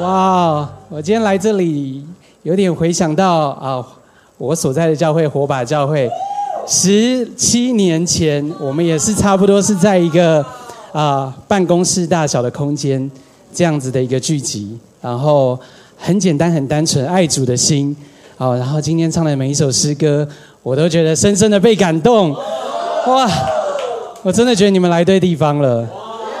[0.00, 2.04] 哇，我今天来这里
[2.42, 3.84] 有点回想到啊，
[4.36, 6.10] 我所在的教会火把教会，
[6.66, 10.44] 十七年前我们也是差不多是在一个
[10.92, 13.10] 啊办公室大小的空间
[13.54, 15.58] 这样子的一个聚集，然后
[15.96, 17.96] 很简单很单纯爱主的心
[18.36, 20.28] 啊，然后今天唱的每一首诗歌，
[20.62, 22.32] 我都觉得深深的被感动，
[23.06, 23.30] 哇，
[24.22, 25.88] 我真的觉得你们来对地方了。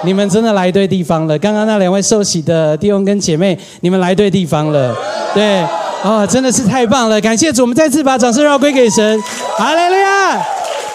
[0.06, 1.36] 你们真的来对地方了。
[1.36, 4.96] 刚刚那两位受洗的弟兄跟姐妹，你们来对地方了。
[5.34, 5.60] 对，
[6.04, 7.20] 哦，真的是太棒了！
[7.20, 9.20] 感谢主，我们再次把掌声绕归给神。
[9.58, 10.46] 哈利路亚，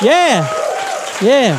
[0.04, 0.44] 耶，
[1.24, 1.54] 耶。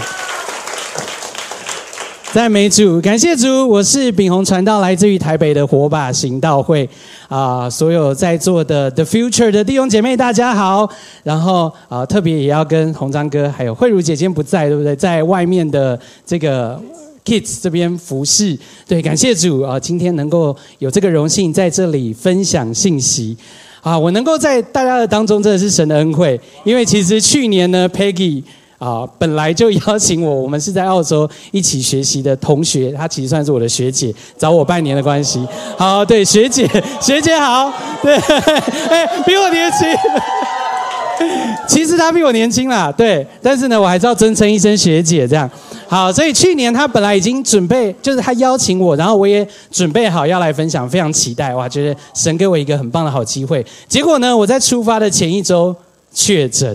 [2.32, 6.88] 赞美主，感谢主，我是秉宏传道，来自于台北的火把行道会
[7.28, 10.88] 啊，所有在座的 The Future 的弟兄姐妹，大家好。
[11.22, 14.96] 然后啊，特别也要跟洪章哥还有慧茹姐姐不在，对不对？
[14.96, 16.80] 在外面的这个。
[17.24, 18.58] Kids 这边服侍，
[18.88, 19.78] 对，感谢主啊！
[19.78, 23.36] 今天能够有这个荣幸在这里分享信息，
[23.80, 26.40] 啊，我能够在大家的当中真的是神的恩惠。
[26.64, 28.42] 因为其实去年呢，Peggy
[28.78, 35.46] 啊本来就邀请我，我们是在澳洲一起学习的同学，她其实算是我的学姐，找我半年的关系。
[35.78, 36.68] 好，对，学姐，
[37.00, 38.16] 学姐好，对，
[38.90, 39.88] 哎，比我年轻。
[41.68, 45.48] 其实她比我年轻啦，对，但是呢，我还是要尊称一声学姐这样。
[45.92, 51.68] 好，所以去年他本来已经准备，就是他邀请我，然后我也准备好要来分享，非常期待哇！
[51.68, 53.62] 觉得神给我一个很棒的好机会。
[53.86, 55.76] 结果呢，我在出发的前一周
[56.10, 56.74] 确诊。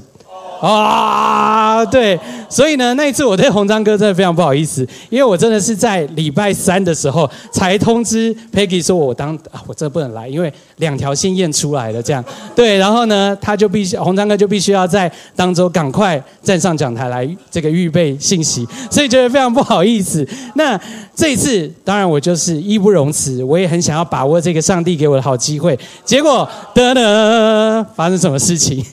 [0.59, 2.19] 啊，对，
[2.49, 12.23] 所以呢，那一次我对红章哥真的非常不好意思，因为我真的是在礼拜三的时候才通知 Peggy 说，我当啊，我真的不能来，因为两条线验出来了，这样，
[12.55, 20.27] 对，然后呢，他就必须红章哥就必须要在当周赶快站上讲台来这个预备信息，所以觉得非常不好意思。
[20.55, 20.79] 那
[21.15, 28.83] 这一次，当然我就是义不容辞，我也很想要把握这个上帝给我的好机会，结果得得发生什么事情？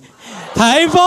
[0.55, 1.00] 台风，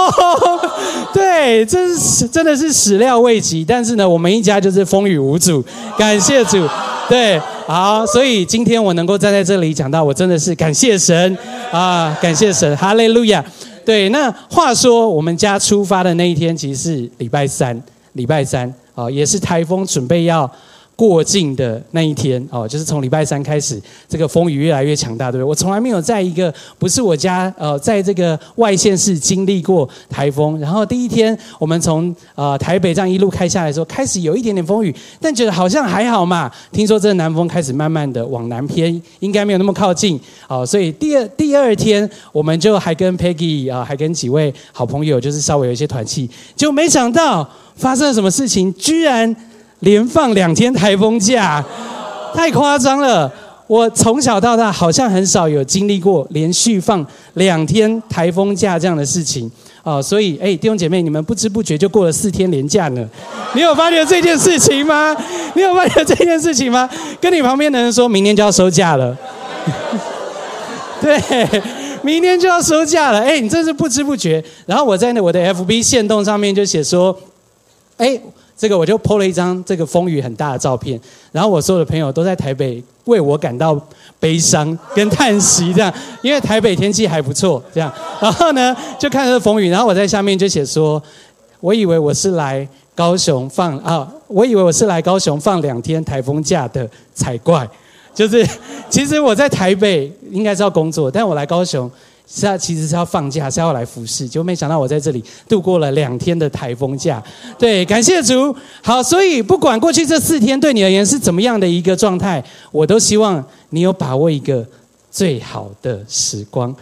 [1.13, 3.63] 对，这是真的是始料未及。
[3.63, 5.63] 但是呢，我们一家就是风雨无阻，
[5.97, 6.67] 感谢主。
[7.09, 11.37] 对，好，所以今天我能够站在这里讲到，我真的是感谢神
[11.71, 13.43] 啊，感谢神，哈利路亚。
[13.85, 17.81] 对，那话说我们家出发的那一天其实是礼拜三，
[18.13, 20.49] 礼拜三啊，也是台风准备要。
[20.97, 25.47] 过境的那一天哦，就是从礼拜三开始，这个风雨越来越强大，对不对？
[25.47, 30.59] 我从来没有在一个不是我家呃，在这个外县市经历过台风。
[30.59, 34.91] 然后第一天我们从呃台北这样一路开下来的时候，开始有一点点风雨，
[35.21, 36.51] 但觉得好像还好嘛。
[36.71, 40.65] 听说这个南风开始慢慢的往南偏，应该没有那么靠近哦。
[40.65, 49.35] 所以第二第二天，我们就还跟 Peggy 啊，还跟几位好朋友，就是稍微有一些团气，就没想到发生了什么事情，居然。
[49.79, 51.63] 连放两天台风假，
[52.33, 53.31] 太夸张了！
[53.67, 59.51] 我从小到大好像很少有经历过连续放两天台风假这样的事情
[59.83, 60.01] 啊！
[60.01, 63.05] 所以，哎，弟兄姐妹，你们不知不觉就过了四天连假呢。
[63.53, 65.13] 你有发觉这件事情吗？
[65.53, 66.89] 你有发觉这件事情吗？
[67.19, 69.13] 跟你旁边的人说明天就要收假了。
[71.01, 71.21] 对，
[72.01, 73.19] 明天就要收假了。
[73.19, 74.41] 哎，你真是不知不觉。
[74.65, 77.17] 然后我在那我的 FB 线动上面就写说，
[77.97, 78.17] 哎。
[78.57, 80.99] 这个我就 po 了一张这个风雨很大的照片，
[81.31, 83.79] 然后我所有的朋友都在台北为我感到
[84.19, 91.01] 悲伤跟叹息，这样，因为台北天气还不错，这样，然后呢就看着风雨，然后我在下面就写说，
[91.59, 97.69] 我以为我是来高雄放啊，我以为我是来高雄放两天台风假的才怪，
[98.15, 98.43] 就是
[98.89, 101.89] 其实我在台北应该是要工作，但我来高雄。
[102.29, 107.23] 是要其实是要放假，是要来服侍，就没想到我在这里度过了两天的台风假。
[107.57, 108.53] 对，感谢主。
[108.83, 114.65] 好，所以不管过去这四天对你而言是怎么样的一个状态，我都希望你有把握一个
[115.09, 116.75] 最好的时光。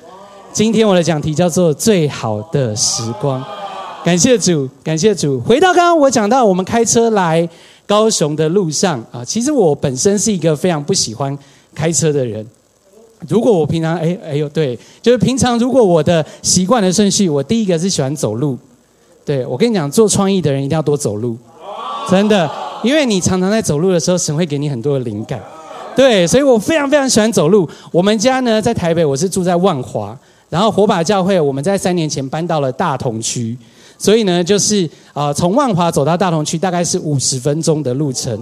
[0.52, 3.44] 今天我的讲题叫做“最好的时光”。
[4.04, 5.40] 感谢主，感谢主。
[5.42, 7.48] 回到刚刚我讲到，我们开车来
[7.86, 11.38] 高雄的路上啊，其实我本身是一个非常不喜欢
[11.74, 12.46] 开车的人。
[13.28, 18.58] 如果我平常哎哎呦对，就是平常如果我的习惯的顺序，我第一个是喜欢走路。
[19.26, 21.36] 对我跟你讲，做创意的人一定要多走路，
[22.08, 22.48] 真的，
[22.84, 25.42] 因为你常常在走路的时候，神会给你很多的灵感。
[25.96, 27.68] 对，所以我非常非常喜欢走路。
[27.92, 30.16] 我们家呢在台北，我是住在万华，
[30.50, 33.58] 然后火把教会我们在三年前搬到了大同区，
[33.98, 38.38] 所以呢就是啊从万华走到大同区大概是五十分钟的路程。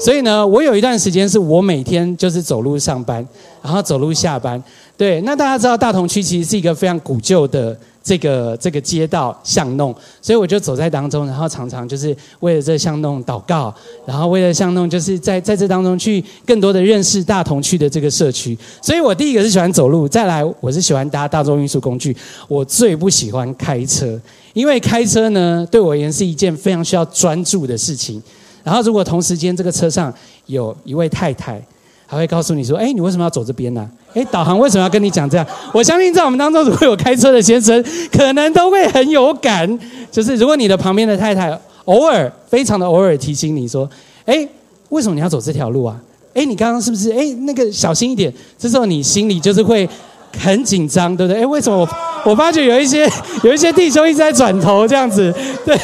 [0.00, 3.26] 所以呢，我有一段时间是我每天就是走路上班，
[3.62, 4.62] 然后走路下班。
[4.96, 7.78] 对，那大家知道大同区其实是一个非常古旧的。
[8.02, 13.72] 这个这个街道巷弄，所以我就走在当中，然后常常就是为了这巷弄祷告，
[14.06, 18.56] 然后为了巷弄，就是在在这当中去更多的认识大同区的这个社区。
[18.80, 22.16] 所以我第一个是喜欢走路，再来我是喜欢搭大众运输工具。
[22.48, 24.18] 我最不喜欢开车，
[24.54, 28.20] 因为开车呢对我而言是一件非常需要专注的事情。
[28.62, 30.12] 然后如果同时间这个车上
[30.46, 31.60] 有一位太太。
[32.10, 33.88] 还会告诉你说：“哎，你为什么要走这边呢？
[34.14, 35.46] 哎，导航为什么要跟你讲这样？
[35.72, 37.80] 我相信在我们当中，如果有开车的先生，
[38.10, 39.78] 可能都会很有感。
[40.10, 43.88] 就是如果你的旁边的太太偶尔非常的偶尔提醒你说
[44.26, 44.44] ：‘哎，
[44.88, 45.96] 为什么你要走这条路啊？’
[46.34, 47.12] 哎，你刚刚是不是？
[47.12, 48.34] 哎，那个小心一点。
[48.58, 49.88] 这时候你心里就是会
[50.36, 51.42] 很紧张，对不对？
[51.42, 51.88] 哎，为什么我
[52.32, 53.08] 我发觉有一些
[53.44, 55.32] 有一些弟兄一直在转头这样子？
[55.64, 55.78] 对，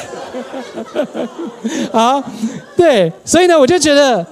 [1.93, 2.23] 好，
[2.77, 4.25] 对，所以呢，我就觉得。”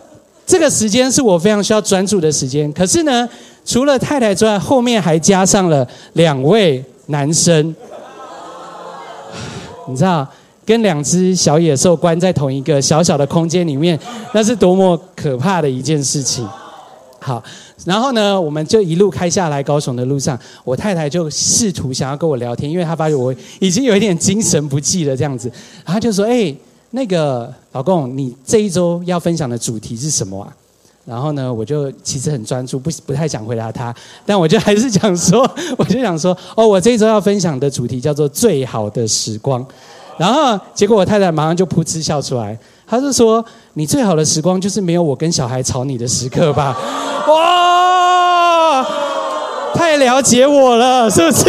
[0.47, 2.71] 这个时间是我非常需要专注的时间。
[2.75, 3.27] 可是呢，
[3.65, 7.75] 除了太太之外，后面还加上了两位男生。
[9.89, 10.29] 你知道，
[10.67, 13.99] 跟两只小野兽关在同一个小小的空间里面，
[14.35, 16.47] 那是多么可怕的一件事情。
[17.19, 17.43] 好，
[17.87, 25.51] 然后呢，我们就一路开下来高雄的路上，我太太就试图想要跟我聊天，因为她发现我已经有一点精神不济了这样子，
[25.87, 26.55] 然后就说：“哎。”
[26.95, 30.47] 那个老公，你这一周要分享的主题是什么啊？
[31.05, 33.93] 然后呢，我就其实很专注，不不太想回答他，
[34.25, 35.41] 但我就还是想说，
[35.77, 39.67] 我就想说，哦，我这一周要分享的主题叫做最好的时光。
[40.17, 42.57] 然后结果我太太马上就噗嗤笑出来，
[42.87, 43.45] 她就说
[43.75, 46.79] ：“你最好的时光就是没有我跟小孩吵你的时刻吧？”
[47.29, 48.87] 哇，
[49.75, 51.45] 太了解我了，是不是？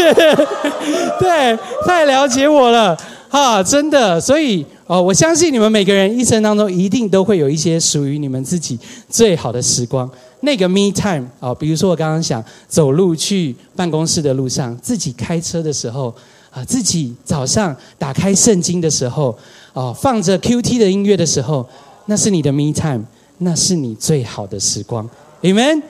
[1.21, 1.55] 对，
[1.85, 2.97] 太了解我了，
[3.35, 4.65] 哈，真的，所以。
[4.87, 8.77] 哦，我相信你们每个人一生当中一定都会有一些属于你们自己
[9.09, 10.07] 最好的时光，
[10.41, 16.13] 那个 me time 啊，比如说我刚刚想走路去办公室的路上，自己开车的时候，
[16.51, 19.35] 啊，自己早上打开圣经的时候，
[19.73, 21.67] 哦，放着 Q T 的音乐的时候，
[22.05, 23.01] 那是你的 me time，
[23.39, 25.09] 那是你最好的时光。
[25.41, 25.81] 你们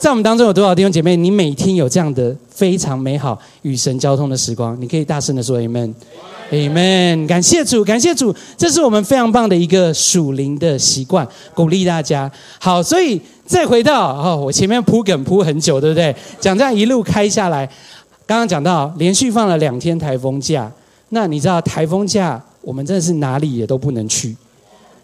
[0.00, 1.14] 在我们当中有多少弟兄姐妹？
[1.14, 4.76] 你每天有这样的非常美好与神交通的时光？
[4.80, 5.94] 你可以大声的说 Amen。
[6.52, 12.30] Amen，感谢主，感谢主，这是我们非常棒的一个属灵的习惯，鼓励大家。
[12.60, 16.14] 好，所以再回到哦，我前面铺梗铺很久，对不对？
[16.38, 17.66] 讲这样一路开下来，
[18.26, 20.70] 刚刚讲到连续放了两天台风假，
[21.08, 24.36] 那你知道台风假我们真的是哪里也都不能去，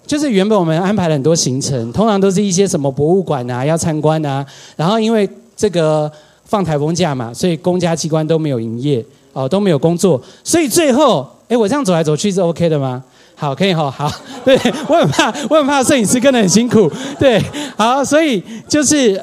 [0.07, 4.45] 就是原本我们安排了很多行程，通常都是一些什么博物馆啊要参观啊，
[4.77, 6.13] 然后因为这个
[6.45, 9.03] 放台风假嘛，所以公家机关都没有营业
[9.33, 11.29] 哦，都没有工作，所以最后。
[11.49, 13.03] 哎，我这样走来走去是 OK 的吗？
[13.35, 14.13] 好，可以哈，好。
[14.45, 14.55] 对
[14.87, 16.93] 我很怕，我很怕摄影师跟得很辛苦。
[17.19, 17.43] 对，
[17.75, 19.19] 好，所以就是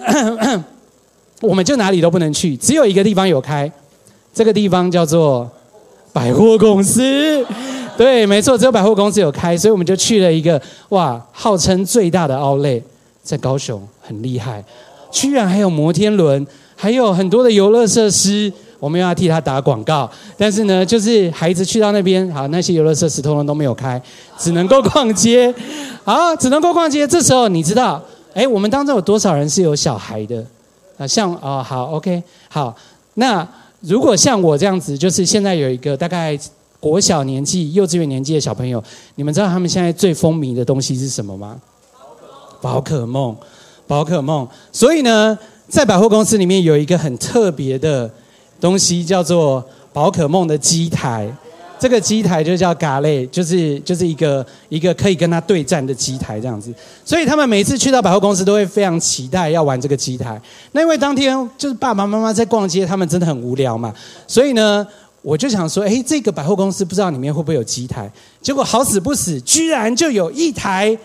[1.39, 3.71] 我们就哪里都不能去，只有一个地方有开，
[4.33, 5.47] 这个地方叫做
[6.11, 7.45] 百货公司。
[7.95, 10.59] 对，没错，只有百货公司有开，所以我们就去了一个
[10.89, 12.81] 哇，号称最大的奥莱，
[13.21, 14.65] 在高雄，很厉害，
[15.11, 16.43] 居然还有摩天轮，
[16.75, 18.51] 还有很多的游乐设施。
[18.79, 23.99] 我们要替他打广告，但是呢，就是孩子去到那边，好，那些游乐设施通通都没有开，
[24.37, 25.53] 只能够逛街，
[26.03, 27.07] 好，只能够逛街。
[27.07, 30.45] 这时候你知道，哎，我们当中有多少人是有小孩的？
[30.97, 32.75] 啊，像哦，好，OK，好。
[33.15, 33.47] 那
[33.79, 36.37] 如果像我这样子，就是现在有一个大概
[36.79, 38.83] 国小年纪、幼稚园年纪的小朋友，
[39.15, 41.57] 你们知道他们现在最风靡的东西是什么吗？
[42.61, 43.35] 宝可梦，
[43.87, 44.47] 宝可梦。
[44.71, 45.37] 所以呢，
[45.67, 48.11] 在百货公司里面有一个很特别的。
[48.59, 51.31] 东西叫做宝可梦的机台，
[51.79, 56.73] 这个机台就叫嘎类，就是就是一个一个可以跟他对战的机台这样子。
[57.03, 60.41] 所以他们每次去到百货公司都会非常期待要玩这个机台。
[60.71, 63.93] 那因为当天就是爸爸妈妈在逛街，他们真的很无聊嘛，
[64.27, 64.85] 所以呢，
[65.21, 68.11] 我就想说，哎，这个百货公司不知道里面会不会有机台？
[68.41, 70.97] 结果好死不死，居然就有一台。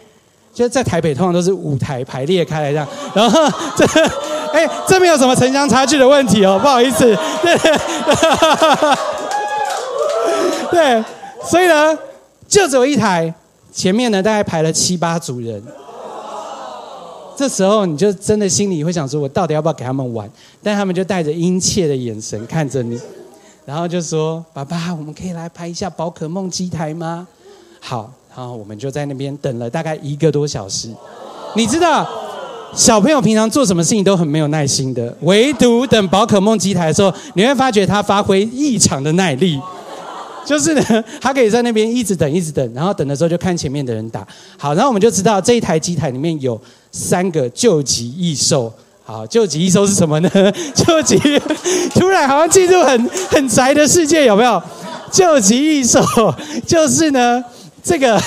[0.52, 3.40] 就在台北，通常都是五台排列开来这样，然后
[3.76, 3.86] 这，
[4.52, 7.56] 哎，这没有什么城乡差距的问题哦，不好意思，对，
[10.70, 11.04] 对，
[11.44, 11.96] 所以呢，
[12.48, 13.32] 就只有一台，
[13.72, 15.62] 前面呢大概排了七八组人，
[17.36, 20.28] 这时候你就真的心里会想说，我到底要不要给他们玩？
[20.62, 23.00] 但他们就带着殷切的眼神看着你，
[23.64, 27.26] 然后就说：“爸爸，我们可以来拍一下宝可梦机台吗？”
[27.80, 28.10] 好。
[28.40, 30.88] 然后我们就在那边等了大概一个多小时。
[31.54, 32.08] 你知道，
[32.74, 39.60] 小朋友平常做什么事情都很没有耐心的，唯独等宝可梦机台的时候，你会发觉他发挥异常的耐力。
[40.46, 44.26] 就是呢，他可以在那边一直等，一直等，然后等的时候就看前面的人打。
[44.56, 46.58] 好，然后我们就知道这一台机台里面有
[46.90, 48.72] 三个救急异兽。
[49.04, 50.30] 好，救急异兽是什么呢？
[50.74, 51.18] 救急，
[51.94, 54.62] 突然好像进入很很宅的世界，有没有？
[55.12, 56.00] 救急异兽
[56.64, 57.44] 就是呢，
[57.82, 58.20] 这个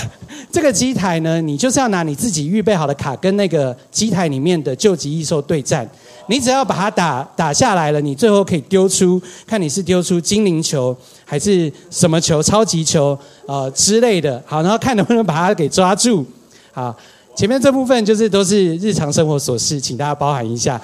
[0.52, 5.88] 这个机台呢，你就是要拿你自己预备好的卡跟那个机台里面的救急异兽对战。
[6.28, 10.96] 你只要把它打打下来了，你最后可以丢出，看你是丢出精灵球
[11.26, 14.42] 还是什么球、超级球呃之类的。
[14.46, 16.26] 好，然后看能不能把它给抓住。
[16.72, 16.96] 好，
[17.36, 20.80] 前面这部分就是都是日常生活琐事，请大家包涵一下。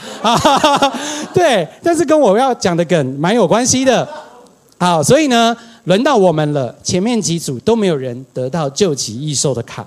[1.34, 4.06] 对，但是跟我要讲的梗蛮有关系的。
[4.78, 5.56] 好，所以呢，
[5.90, 6.74] 轮到我们了。
[6.84, 9.84] 前面几组都没有人得到救急异兽的卡。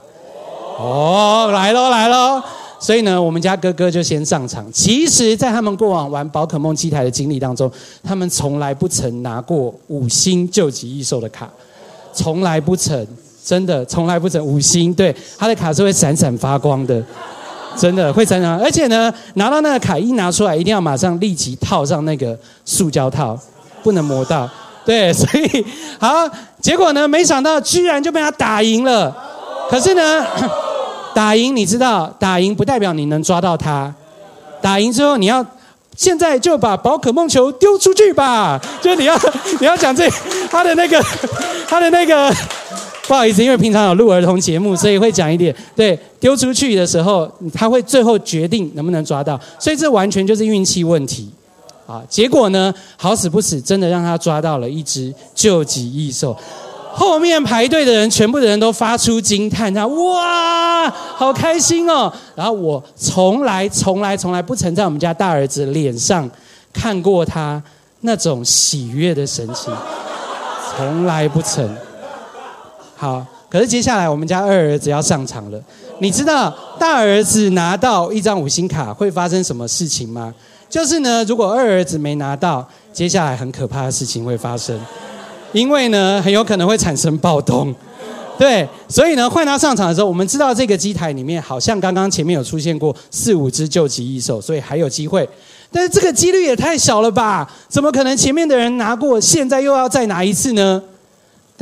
[0.77, 2.43] 哦，来喽，来喽。
[2.81, 4.67] 所以呢，我们家哥哥就先上场。
[4.73, 7.71] 其实，在他们过往玩宝可梦机台的经历当中，
[8.03, 11.49] 他们从来不曾拿过五星救急异兽的卡，
[12.13, 13.07] 从来不曾，
[13.45, 14.93] 真的从来不曾五星。
[14.93, 17.01] 对，他的卡是会闪闪发光的，
[17.79, 18.59] 真的会闪闪。
[18.59, 23.39] 而且呢，拿到那个卡一拿出来，一定要马上立即套上那个塑胶套，
[23.85, 24.51] 不能磨到。
[24.85, 25.65] 对，所以
[25.99, 26.29] 好，
[26.61, 29.15] 结果呢，没想到居然就被他打赢了。
[29.71, 30.27] 可是呢。
[31.15, 33.95] 打赢，你知道，打赢不代表你能抓到他。
[34.63, 35.45] 打赢之后，你要
[35.95, 38.59] 现在就把宝可梦球丢出去吧。
[38.81, 39.15] 就你要
[39.61, 40.09] 你要讲这
[40.51, 40.99] 他的那个
[41.69, 42.35] 他的那个，
[43.07, 45.55] 不好意思，因为平常有录儿童节目，所以会讲一点。
[45.77, 51.31] 对，丢出去的时候，他会最后决定能不能抓到，所以这完全就是运气问题。
[51.87, 56.37] 啊，结果呢，好死不死，真的让他抓到了一只救急异兽。
[56.95, 66.31] 后面排队的人，全部的人都发出惊叹：“他哇，好开心哦！”然后我从来、从来、从来不曾在我们家大儿子脸上
[66.71, 67.63] 看过他
[68.01, 69.73] 那种喜悦的神情，
[70.77, 71.67] 从来不曾。
[72.95, 75.59] 好，可是接下来我们家二儿子要上场了。
[75.99, 80.35] 你知道大儿子拿到一张五星卡会发生什么事情吗？
[80.73, 84.81] 就是呢，如果二儿子没拿到，接下来很可怕的事情会发生。
[85.53, 87.75] 因为呢，很有可能会产生暴动，
[88.39, 95.29] 对，所以呢，换他上场的时候，我们知道这个机台里面好像刚刚前面有出现过四五只救急异兽，所以还有机会。
[95.71, 97.47] 但是这个几率也太小了吧？
[97.69, 100.83] 怎么可能前面的人拿过，现在又要再拿一次呢？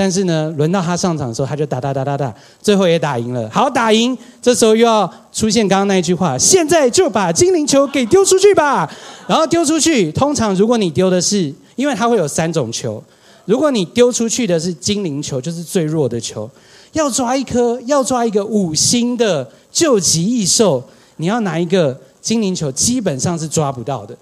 [0.00, 3.46] 但是呢，轮到他上场的时候，他就打打打打打，最后也打赢了。
[3.50, 8.90] 好，打赢，这时候又要出现刚刚那一句话：现在就把精灵球给丢出去吧。
[9.26, 13.04] 然后丢出去，通常如果你丢的是，因为它会有三种球。
[13.44, 16.48] 如果你丢出去的是精灵球，就是最弱的球。
[16.92, 20.82] 要抓一颗，要抓一个五星的救急异兽，
[21.16, 24.16] 你要拿一个精灵球，基本上是抓不到的。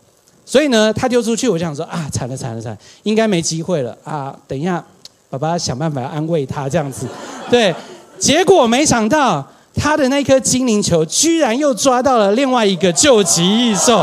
[0.45, 4.37] 所以呢，他丢出去，我就想说啊，惨了惨了惨，应该没机会了啊！
[4.49, 4.85] 等一下，
[5.31, 7.07] 爸爸想办法安慰他这样子。
[7.51, 7.75] 对，
[8.19, 13.99] 结果没想到他的那颗精灵球，居然又抓到了另外一个救急异兽。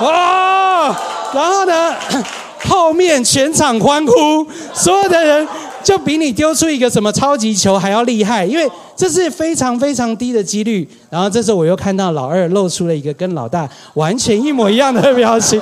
[0.00, 0.96] 哇！
[1.34, 1.94] 然后呢？
[2.64, 5.46] 后面全场欢呼，所有的人
[5.82, 10.88] 就比你丢出一个什么超级球还要厉害，因为这是非常非常低的几率。
[11.10, 15.60] 然后这时候我又看到老二露出了一个跟老大完全一模一样的表情，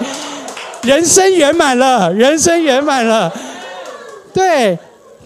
[0.83, 3.33] 人生圆满了，人生圆满了。
[4.35, 4.78] 对，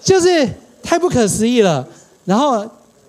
[0.04, 0.48] 就是
[0.82, 1.84] 太不可思议了。
[2.24, 2.64] 然后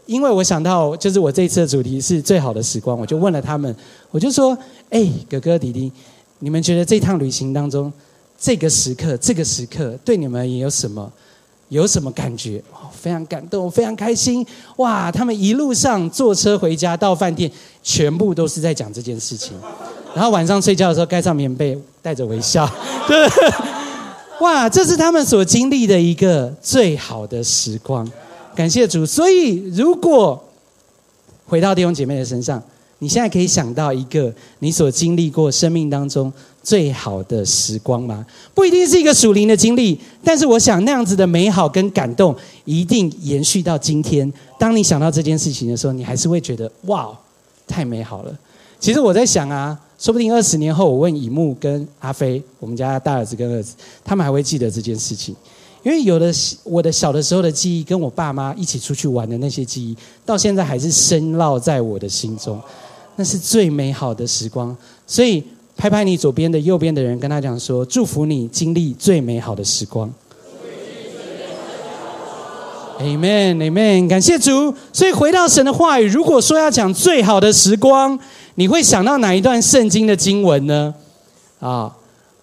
[0.07, 3.75] 因为我想到，就是我这一次的主题是最好的时光，我就问了他们，
[4.09, 4.57] 我就说
[4.89, 5.91] ：“哎，哥哥弟弟，
[6.39, 7.91] 你们觉得这趟旅行当中？”
[8.37, 11.09] 这个时刻，这个时刻对你们也有什么，
[11.69, 12.61] 有什么感觉？
[12.91, 14.45] 非常感动，非常开心！
[14.75, 17.49] 哇，他们一路上坐车回家到饭店，
[17.81, 19.53] 全部都是在讲这件事情。
[20.13, 22.69] 然后晚上睡觉的时候盖上棉被，带着微笑。
[23.07, 23.25] 对，
[24.41, 28.09] 哇，这是他们所经历的一个最好的时光。
[28.55, 29.05] 感谢主。
[29.05, 30.43] 所以，如果
[31.45, 32.61] 回到弟兄姐妹的身上，
[32.99, 36.31] 你现在可以想到一个你所经历过生命当中。
[36.65, 38.25] 最好的时光吗？
[38.55, 44.33] 不一定是一个属灵的经历，但是我想那样子的美好跟感动一定延续到今天。
[44.57, 47.15] 当你想到这件事情的时候，你还是会觉得哇，
[47.67, 48.35] 太美好了。
[48.79, 55.35] 其实我在想啊，说不定二十年后，我问乙木跟阿飞，我们家大儿子跟儿子，他们还会记得这件事情，
[55.81, 56.31] 因为有的
[56.63, 62.62] 我的小的时候的记忆，跟我爸妈一起出去玩的那些记忆，到现在还是深烙在我的心中，
[63.15, 65.43] 那是最美好的时光，所以。
[65.77, 70.09] 拍拍你左边的右边的人，跟他讲说：“祝福你经历最美好的时光。”
[72.97, 74.74] Amen，Amen，感谢主。
[74.93, 78.17] 所以回到神的话语，如果说要讲最好的时光，
[78.55, 80.93] 你会想到哪一段圣经的经文呢？
[81.59, 81.93] 啊，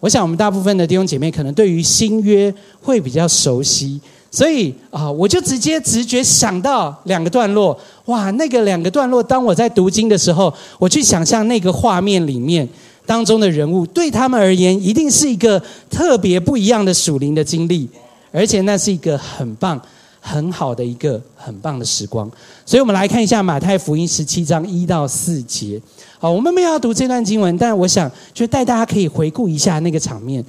[0.00, 4.00] 我想我们大部分的弟兄姐妹可能对于新约会比较熟悉，
[4.31, 7.78] 所以啊，我就直接直觉想到两个段落。
[8.07, 12.69] 哇，那个两个段落，当我在读经的时候，我去想象那个画面里面
[13.07, 17.88] 当中的人物，对他们而言，一定是一个特别不一样的属灵的经历，
[18.31, 19.81] 而且那是一个很棒、
[20.25, 22.31] 很好的一个很棒的时光。
[22.64, 25.83] 所以我们来看一下马太福音十七章一到四节。
[26.21, 30.43] 好，我们没有要读这段经文，但我想就带大家可以回顾一下那个场面。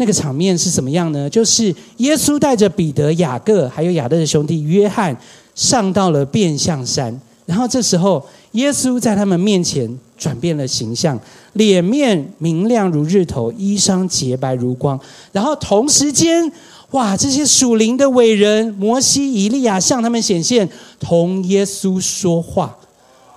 [0.00, 1.28] 那个场面是什么样呢？
[1.28, 5.14] 就是耶稣带着彼得、雅各还有雅各的兄弟约翰
[5.56, 11.18] 上到了变相山，然后这时候耶稣在他们面前转变了形象，
[11.54, 14.98] 脸面明亮如日头，衣裳洁白如光。
[15.32, 16.48] 然后同时间，
[16.92, 20.68] 哇，这些属灵的伟人摩西、以利亚向他们显现，
[20.98, 22.76] 同耶稣说话。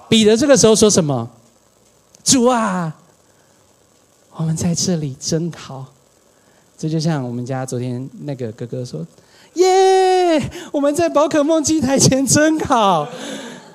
[0.07, 1.29] 彼得这个时候说什么？
[2.23, 2.95] 主啊，
[4.35, 5.85] 我们在这里真好。
[6.77, 9.05] 这就像我们家昨天那个哥哥说
[9.55, 10.41] ：“耶，
[10.71, 13.07] 我们在宝可梦机台前真好。”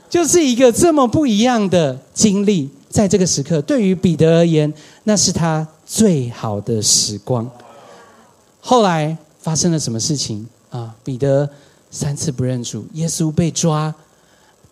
[0.08, 4.72] 就是一个这么不一样的经历，在这个时刻，对于彼得而言，
[5.04, 7.48] 那是他最好的时光。
[8.60, 10.92] 后来发生了什么事情啊？
[11.04, 11.48] 彼得
[11.88, 13.94] 三次不认主，耶稣被抓，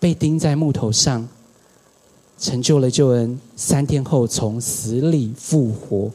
[0.00, 1.28] 被钉在木头上，
[2.40, 3.38] 成就了救恩。
[3.54, 6.11] 三天后从死里复活。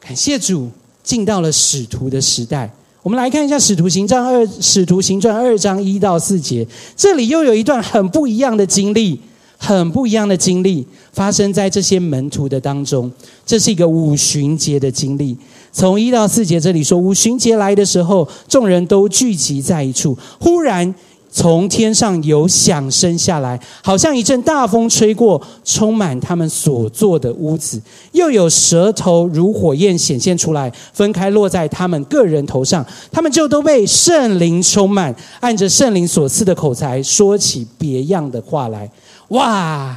[0.00, 0.68] 感谢主，
[1.04, 2.74] 进到了使徒的时代。
[3.04, 9.20] 我们来看一下《使徒行传》二《使徒行传》二章一到四节，这里又有一段很不一样的经历，
[9.56, 13.08] 很不一样的经历发生在这些门徒的当中。
[13.44, 15.38] 这是一个五旬节的经历。
[15.76, 20.94] 从一到四节这里说，五旬节来的时候，众人都聚集在一处，忽然。
[21.28, 27.78] 从天上有响声下来，好像一阵大风吹过，充满他们所坐的屋子。
[28.12, 38.90] 又有舌头如火焰显现出来，分开落在他们个人头上，他们就都被圣灵充满，按着圣灵所赐的口才说起别样的话来。
[39.28, 39.94] 哇！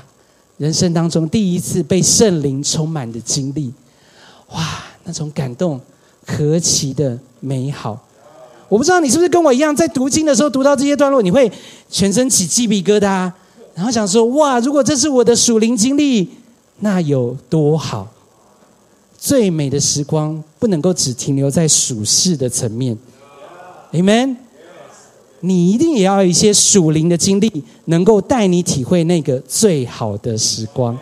[0.57, 3.71] 人生当中第一次被圣灵充满的经历，
[4.51, 4.83] 哇！
[5.09, 5.81] 那种感动
[6.23, 7.99] 何其的美好！
[8.67, 11.51] 我不知道你是不是跟我一样，在读经的时候读到这些段落，你会
[11.89, 13.31] 全身起鸡皮疙瘩，
[13.73, 16.29] 然后想说：哇，如果这是我的属灵经历，
[16.81, 18.07] 那有多好！
[19.17, 22.95] 最美的时光不能够只停留在属世的层面
[23.91, 24.35] ，Amen。
[25.39, 30.95] 你一定也要有一些属灵的经历，能够带你体会那个最好的时光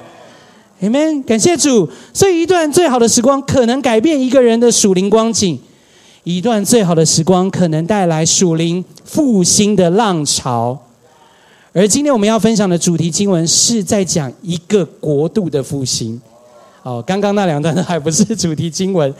[0.81, 1.23] ，Amen。
[1.23, 5.59] 感谢主，所以一段最好的时光，可能改变一个人的属灵光景。
[6.23, 10.77] 一段最好的时光，可能带来属灵复兴的浪潮。
[11.71, 16.19] 而今天我们要分享的主题经文，是在讲一个国度的复兴。
[16.83, 19.13] 哦，刚刚那两段都还不是主题经文，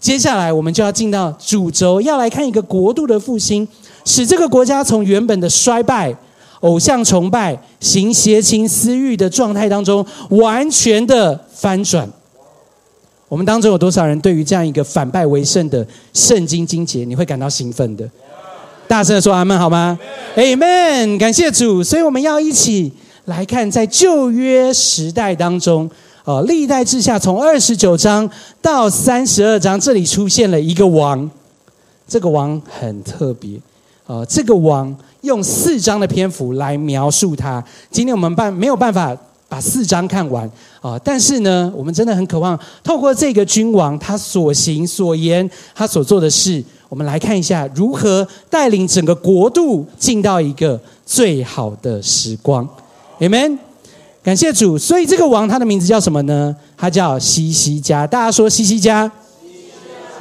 [0.00, 3.66] 接下来我们就要进到主轴，要来看一个国度的复兴，
[4.04, 6.12] 使这个国家从原本的衰败、
[6.60, 12.08] 偶像崇拜、行邪情私欲的状态当中，完全的翻转。
[13.28, 18.08] 我们当中有多少人对于这样一个反败为胜的圣经经节，你会感到兴奋的？
[18.86, 19.98] 大声的说阿门好吗
[20.34, 21.84] ？Amen，感谢主。
[21.84, 22.90] 所以我们要一起
[23.26, 25.90] 来看，在旧约时代当中，
[26.24, 28.28] 哦，历代之下，从二十九章
[28.62, 31.30] 到三十二章，这里出现了一个王，
[32.06, 33.60] 这个王很特别，
[34.08, 37.62] 呃，这个王用四章的篇幅来描述他。
[37.92, 39.16] 今天我们办没有办法。
[39.50, 40.46] 把四章看完
[40.82, 40.98] 啊！
[41.02, 52.68] 但是呢，我们真的很渴望透过这个君王他所行所言，他所做的事，我们来看一下如何带领整个国度进到一个最好的时光。
[53.20, 53.56] Amen！
[54.22, 54.76] 感谢主。
[54.76, 56.54] 所以这个王他的名字叫什么呢？
[56.76, 58.06] 他叫西西家。
[58.06, 59.10] 大家说西西家。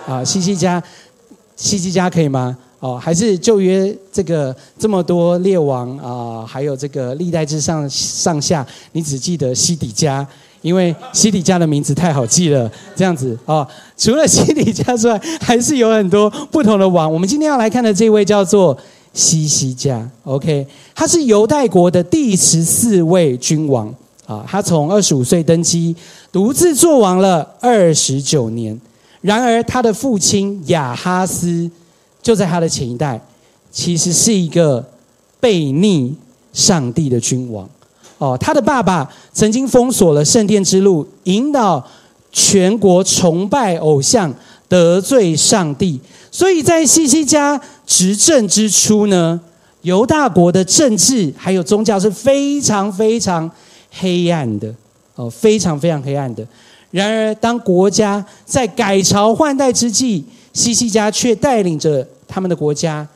[0.07, 0.81] 啊，西西家，
[1.57, 2.57] 西西家可以吗？
[2.79, 10.25] 哦，还是旧约这个这么多列王啊，还有这个历代之上上下，你只记得西底家，
[10.61, 13.67] 因为西底家的名字太好记了，这样子哦。
[13.97, 17.11] 除了西底家之外，还是有很多不同的王。
[17.11, 18.77] 我们今天要来看的这位叫做
[19.11, 23.91] 西西家，OK，他是犹太国的第十四位君王
[24.27, 24.45] 啊。
[24.47, 25.95] 他从二十五岁登基，
[26.31, 28.79] 独自做王了二十九年。
[29.21, 31.67] 然而他的父亲亚哈斯。
[32.21, 33.19] 就在他的前一代，
[33.71, 34.85] 其实是一个
[35.39, 36.15] 背逆
[36.53, 37.67] 上帝的君王。
[38.17, 41.85] 哦，他的爸爸曾经封锁了圣殿之路，引导
[42.31, 44.33] 全国崇拜偶像，
[44.67, 45.99] 得罪上帝。
[46.31, 49.39] 所以在西西家执政之初呢，
[49.83, 53.49] 犹大国的政治还有宗教是非常非常
[53.91, 54.73] 黑暗的。
[55.15, 56.45] 哦，非常非常黑暗的。
[56.91, 60.23] 然而，当国家在改朝换代之际，
[60.57, 62.05] 西西家却带领着。
[62.29, 63.07] 他们的国家，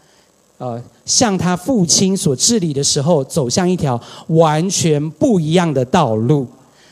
[0.58, 6.48] 呃，向他父亲所治理的时候，走向一条完全不一样的道路。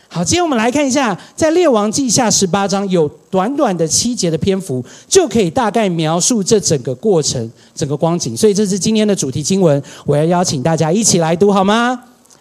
[0.10, 8.36] 好，今天我们来看一下，在列王记下十八章有短短的七节的篇幅，就可以大概描述这整个过程、整个光景。
[8.36, 11.98] 所以这是今天的主题经文，我要邀请大家一起来读，好吗？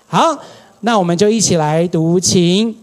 [0.08, 0.36] 好，
[0.80, 2.74] 那我们就一起来读，请。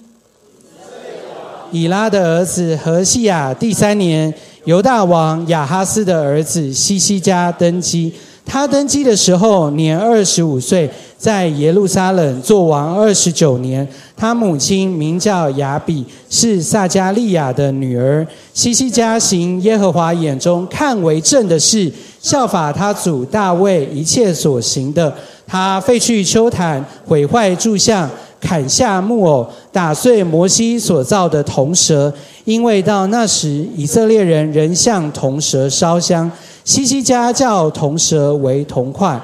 [1.71, 4.33] 以拉的儿子何西亚第三年，
[4.65, 8.11] 犹大王亚哈斯的儿子西西加登基。
[8.43, 13.87] 他登基的时候年二十五岁，在耶路撒冷做王二十九年。
[14.17, 18.25] 他母亲名叫雅比，是撒加利亚的女儿。
[18.53, 25.13] 西西加行耶和华眼中看为正的事，效法他祖大卫一切所行的。
[25.47, 28.09] 他废去丘坛，毁坏柱像。
[28.39, 36.31] 砍下木偶，打碎摩西所造的铜蛇，因为到那时以色列人仍向铜蛇烧香。
[36.63, 39.19] 西西家叫铜蛇为铜块。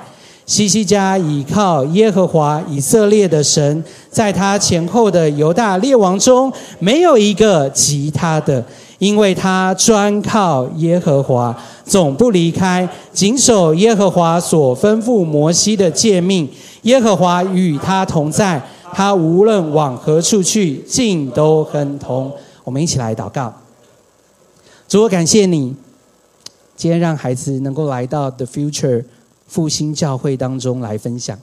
[0.46, 8.62] 西西家倚靠耶和华以色列的神，在他前后的犹大列王中没有一个及他的，
[9.00, 16.50] 因为他专靠耶和华，总不离开，谨守耶和华所吩咐摩西的诫命。
[16.82, 18.62] 耶和华与他同在。
[18.94, 22.32] 他无论往何处去，尽都很通。
[22.64, 23.54] 我们一起来祷告。
[24.88, 25.76] 主，我感谢你，
[26.76, 29.06] 今天让孩子能够来到 The Future
[29.48, 31.40] 复兴教会当中来分享。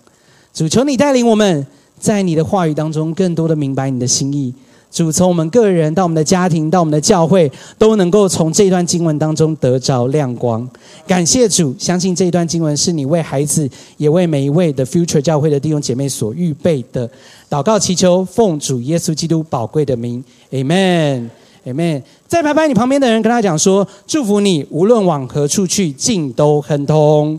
[0.52, 1.66] 主，求你带领我们
[1.98, 4.54] 在你的话语当中，更多的明白你的心意。
[4.90, 10.68] 主从我们个人到我们的家庭到我们的教会，都能够从这段经文当中得着亮光。
[11.06, 17.08] 感谢主，相信这一段经文是你为孩子，也为每一位的 Future 教会的弟兄姐妹所预备的。
[17.50, 22.02] 祷告祈求，奉主耶稣基督宝贵的名，Amen，Amen。
[22.26, 27.38] 再拍拍你旁边的人，跟他讲说：祝福你，无论往何处去，尽都亨通。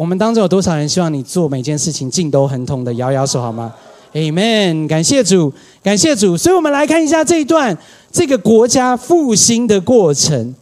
[0.00, 2.94] 我们当中有多少人希望你做每件事情尽都很痛的？
[2.94, 3.70] 摇摇手好吗
[4.14, 6.38] ？Amen，感谢主，感谢主。
[6.38, 7.76] 所以，我们来看一下这一段
[8.10, 10.54] 这个国家复兴的过程。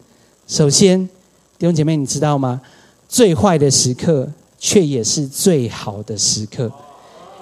[0.49, 1.09] 首先，
[1.57, 2.61] 弟兄姐妹，你知道吗？
[3.09, 6.69] 最坏的时刻，却也是最好的时刻，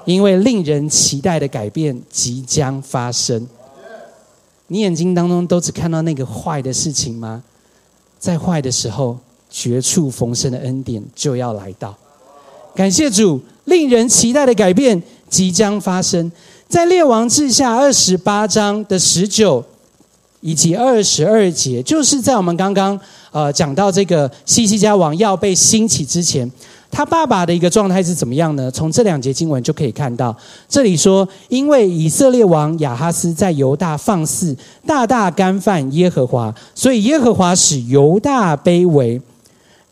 [0.05, 3.49] 因为令人期待的改变即将发生。
[4.67, 7.43] 你眼睛当中都只看到那个坏的事情吗？
[8.19, 9.17] 在坏的时候。
[9.59, 11.97] 绝处逢生的恩典就要来到，
[12.75, 16.31] 感谢主，令人期待的改变即将发生。
[16.69, 19.65] 在列王志下二十八章的十九
[20.43, 26.51] 以及二十二节，就是在我们刚刚呃讲到这个西西家王要被兴起之前。
[26.91, 28.71] 他爸爸的一个状态是怎么样呢？
[28.71, 30.37] 从这两节经文就可以看到，
[30.69, 34.55] 这里说，因为以色列王亚哈斯在犹大放肆，
[34.87, 39.19] 大大干犯耶和华，所以耶和华使犹大卑微。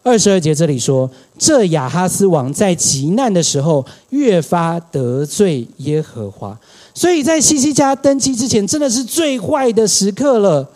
[0.04, 6.56] 二十二节这里说，这亚哈斯王在极难的时候，越发得罪耶和华，
[6.92, 10.68] 所以在西西家登基之前，真的是最坏的时刻了。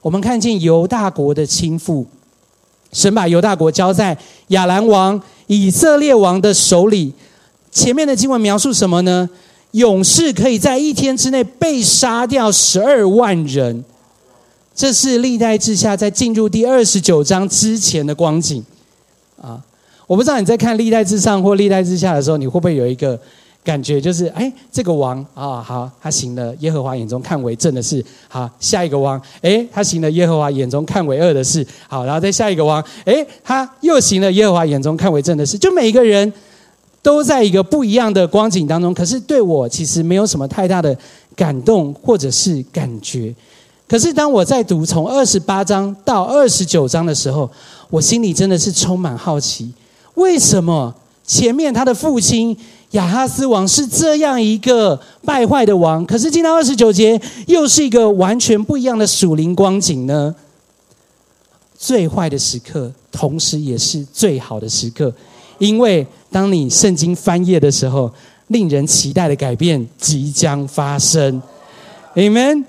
[0.00, 2.04] 我们看见犹大国的倾覆，
[2.92, 4.16] 神把犹大国交在
[4.48, 7.12] 亚兰王以色列王的手里。
[7.72, 9.28] 前面的经文描述什么呢？
[9.72, 13.84] 勇士可以在一天之内被杀掉十二万人，
[14.76, 18.64] 这是历代志下在进入第二十九章之前的光景。
[19.40, 19.60] 啊，
[20.06, 23.18] 我不知道你在看历代之上或历代之下的时候，你会不会有一个
[23.64, 36.32] 感觉，就是哎，这个王啊，好，他行了耶和华眼中看为正的事，好，下一个王，哎，他行了耶和华眼中看为恶的事，好，然后再下一个王，哎，他又行了耶和华眼中看为正的事，就每一个人
[37.02, 40.96] 都在一个不一样的光景当中，可是对我其实没有什么太大的
[41.34, 43.34] 感动或者是感觉，
[43.88, 47.50] 可是当我在读从二十八章到二十九章的时候。
[47.88, 49.72] 我心里真的是充满好奇，
[50.14, 50.92] 为什么
[51.24, 52.56] 前面他的父亲
[52.90, 60.34] 亚哈斯王是这样一个败坏的王，可是进到二十九节又是一个完全不一样的属灵光景呢？
[61.78, 65.14] 最坏的时刻，同时也是最好的时刻，
[65.58, 68.12] 因为当你圣经翻页的时候，
[68.48, 71.40] 令人期待的改变即将发生。
[72.16, 72.64] Amen。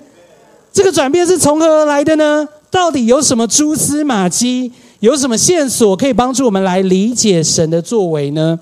[0.78, 2.48] 这个转变是从何而来的呢？
[2.70, 4.70] 到底有什么蛛丝马迹？
[5.00, 8.56] 有什么线索可以帮助我们来理解神的作为呢？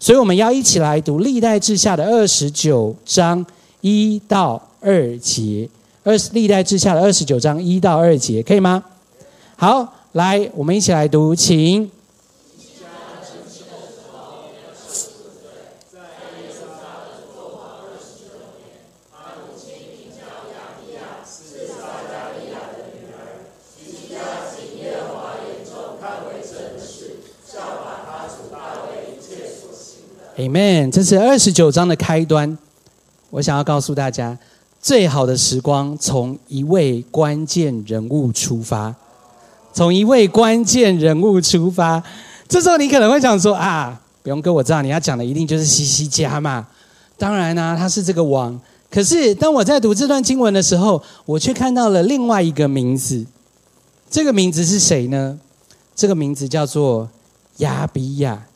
[0.00, 3.44] 所以我们要一起来读历代志下的二十九章
[3.82, 5.68] 一到二节。
[6.04, 8.82] 二历代志下的二十九章一到二节，可以吗？
[9.54, 11.90] 好，来，我们一起来读，请。
[30.48, 30.90] Amen。
[30.90, 32.56] 这是二十九章的开端。
[33.28, 34.36] 我想要告诉大家，
[34.80, 38.94] 最好的时光从一位关键人物出发，
[39.74, 42.02] 从一位关键人物出发。
[42.48, 46.66] 这时候你可能会想说啊，不用哥，我知道你要讲的一定就是西西家嘛。
[47.18, 48.58] 当然呢，他是这个王。
[48.90, 53.26] 可是当我在读这段经文的时候，我却看到了另外一个名字。
[54.08, 55.38] 这个名字是谁呢？
[55.94, 57.06] 这个名字叫做
[57.58, 58.46] 亚比亚，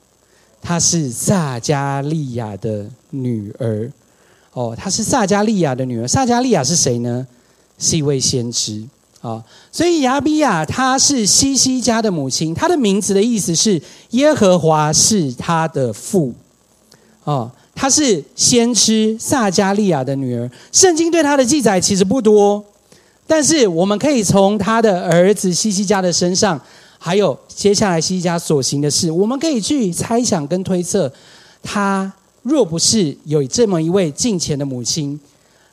[0.62, 3.90] 她是撒加利亚的女儿。
[4.52, 6.06] 哦，她是撒加利亚的女儿。
[6.06, 7.26] 撒加利亚是谁呢？
[7.78, 8.82] 是一位先知
[9.20, 9.42] 啊。
[9.72, 16.32] 所以亚比亚她是西西家的母亲，她的名字的意思是耶和华是她的父。
[17.24, 20.48] 哦，她是先知撒加利亚的女儿。
[20.70, 22.64] 圣经对她的记载其实不多。
[23.26, 26.60] 但是我们可以从她的儿子西西家的身上，
[27.04, 31.12] 还有接下来西西家所行的事，我们可以去猜想跟推测，
[31.60, 32.10] 他
[32.42, 35.18] 若不是有这么一位敬前的母亲，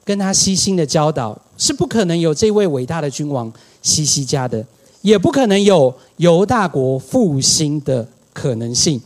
[0.03, 4.65] 跟他悉心的教导，是不可能有这位伟大的君王西西家的，
[5.03, 8.99] 也不可能有犹大国复兴的可能性。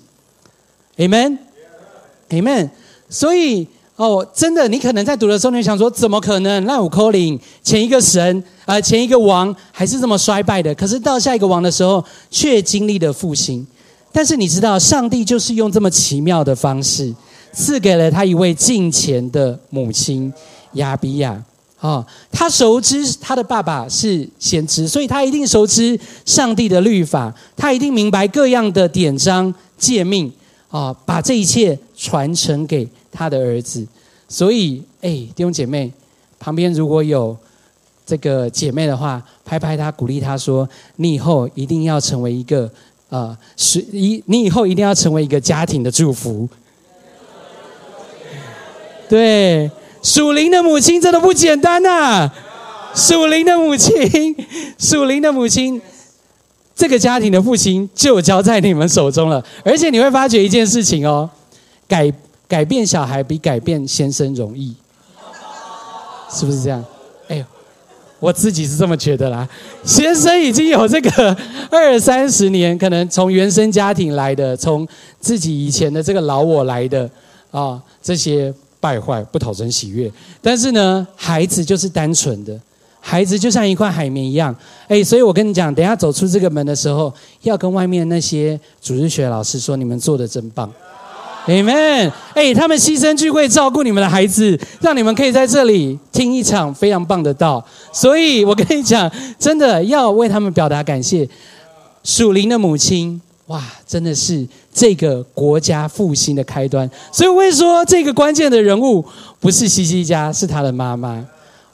[0.96, 2.70] Amen，Amen。
[3.10, 3.68] 所以。
[3.96, 6.66] 哦，真的，你可能在读的时候，你想说，怎么可能？
[6.66, 13.66] 那五扣零前一个神，呃，前一个王还是这么衰败的，可是到下一个王的时候，却经历了复兴。
[14.12, 17.14] 但是你知道，上帝就是用这么奇妙的方式，
[17.52, 20.34] 赐给了他一位敬虔的母亲
[20.74, 21.40] 亚比亚。
[21.80, 30.32] 啊，他熟知他的爸爸是先知，所以他一定熟知上帝的律法，他一定明白各样的典章诫命。
[30.70, 32.88] 啊，把这一切传承给。
[33.14, 33.86] 他的儿子，
[34.28, 35.92] 所以，哎，弟兄姐妹，
[36.40, 37.38] 旁边如果有
[38.06, 42.70] 这个姐妹的话，拍拍她，鼓励她说：“你以后一定要成为一个，
[43.10, 46.50] 呃，是一，你以后一定要成为一个家庭的祝福。
[49.08, 49.70] ”对，
[50.02, 52.30] 属灵的母亲真的不简单呐！
[52.96, 54.36] 属灵的母亲，
[54.78, 55.82] 属灵的母亲，
[56.76, 59.44] 这个家庭的父亲就交在你们手中了。
[59.64, 61.30] 而且你会发觉一件事情哦，
[61.88, 62.12] 改。
[62.48, 64.76] 改变小孩比改变先生容易，
[66.32, 66.84] 是不是这样？
[67.30, 67.46] 哎呦，
[68.20, 69.48] 我自己是这么觉得啦。
[69.84, 71.36] 先生已经有这个
[71.72, 74.88] 二三十年，可能从原生家庭来的，从
[75.20, 77.10] 自己以前的这个老我来的
[77.52, 80.12] 啊，这些败坏不讨人喜悦。
[80.42, 82.60] 但是呢，孩子就是单纯的，
[83.00, 84.56] 孩子就像一块海绵一样。
[84.88, 90.72] 哎，所以我跟你讲，等下走出这个门的时候，要跟外面那些主日学老师说，你们做的真棒。
[91.46, 92.10] Amen！
[92.34, 97.64] 哎，他们牺牲聚会照顾你们的孩子，让你们可以在这里听一场非常棒的道。
[97.92, 101.28] 所以我跟你讲，真的要为他们表达感谢。
[102.02, 106.90] 属灵的母亲，哇，真的是这个国家复兴的开端。
[107.12, 109.04] 所以我会说，这个关键的人物
[109.42, 111.26] 不是西西家，是他的妈妈。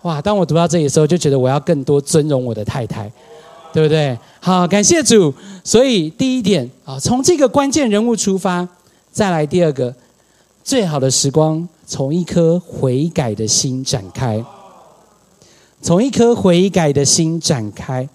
[0.02, 3.12] 哇，当我读到这里的时候，就觉得我要更多尊荣我的太太，
[3.72, 4.18] 对不对？
[4.40, 5.32] 好，感谢主。
[5.64, 8.68] 所以第一点啊，从这个关键人物出发。
[9.12, 9.94] 再来第二个，
[10.64, 14.44] 最好的时光从一颗悔改的心展开，
[15.82, 18.08] 从一颗悔改的心展开，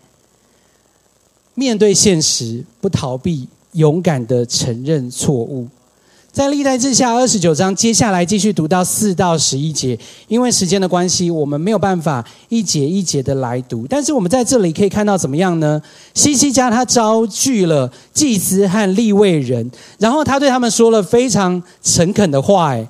[1.54, 5.68] 面对现实，不逃避，勇敢的承认错误。
[6.34, 9.96] 在历代之下二十九章，接下来继续读到四到十一节。
[10.26, 13.86] 因为时间的关系，我们没有办法一节一节的来读。
[13.88, 15.80] 但是我们在这里可以看到怎么样呢？
[16.12, 22.84] 西西家他招聚了祭司和立位人，然后他对他们说了非常诚恳的话，哎，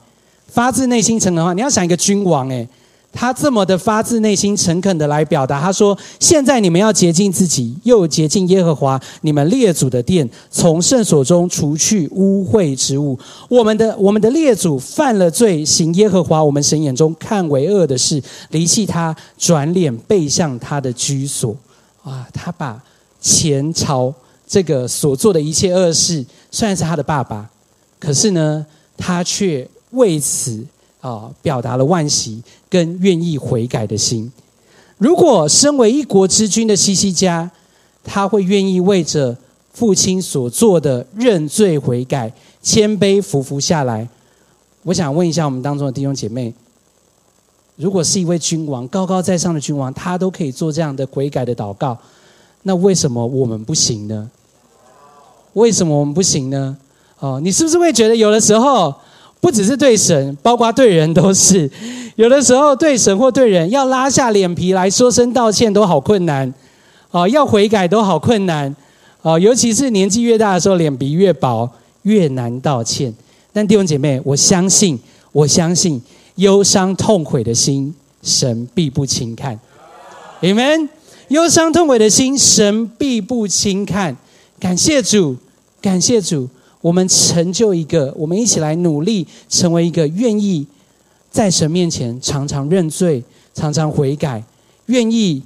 [0.46, 1.52] 发自内心诚恳的话。
[1.52, 2.66] 你要想一个君王，哎。
[3.14, 13.16] 他这么的发自内心、诚恳的来表达，他说：“现在你们要洁净自己，又洁净耶和华你们列祖的殿，从圣所中除去污秽之物。
[13.48, 21.56] 我们的我们的列祖犯了罪，行耶和华我们神眼中看为恶的事，离弃他，转脸背向他的居所。
[22.02, 22.82] 啊，他把
[23.20, 24.12] 前朝
[24.46, 27.48] 这个所做的一切恶事，虽然是他的爸爸，
[28.00, 30.66] 可是呢，他却为此。”
[31.04, 34.32] 啊，表达了万喜跟愿意悔改的心。
[34.96, 37.50] 如果身为一国之君的西西家，
[38.02, 39.36] 他会愿意为着
[39.74, 44.08] 父亲所做的认罪悔改、谦卑服服下来。
[44.84, 46.54] 我想问一下我们当中的弟兄姐妹：
[47.76, 51.98] 如果是一位君王，高高在上的君王，他都可以做这样的悔改的祷告，
[52.62, 54.30] 那为什么我们不行呢？
[55.52, 56.74] 为什么我们不行呢？
[57.18, 58.94] 哦，你是不是会觉得有的时候？
[59.44, 61.70] 不只是对神，包括对人都是。
[62.16, 66.50] 有的时候对神或对人，要拉下脸皮来说声道歉都好困难，
[67.10, 68.74] 啊，要悔改都好困难，
[69.20, 71.70] 啊，尤其是年纪越大的时候，脸皮越薄，
[72.04, 73.12] 越难道歉。
[73.52, 74.98] 但弟兄姐妹，我相信，
[75.32, 76.00] 我相信，
[76.36, 79.60] 忧伤痛悔的心，神必不轻看。
[80.40, 80.88] 你们
[81.28, 84.16] 忧伤痛悔的心，神必不轻看。
[84.58, 85.36] 感谢主，
[85.82, 86.48] 感谢主，
[86.84, 90.66] 我们成就一个，我们一起来努力，成为一个愿意
[91.30, 94.44] 在神面前常常认罪、常常悔改，
[94.86, 95.42] 愿意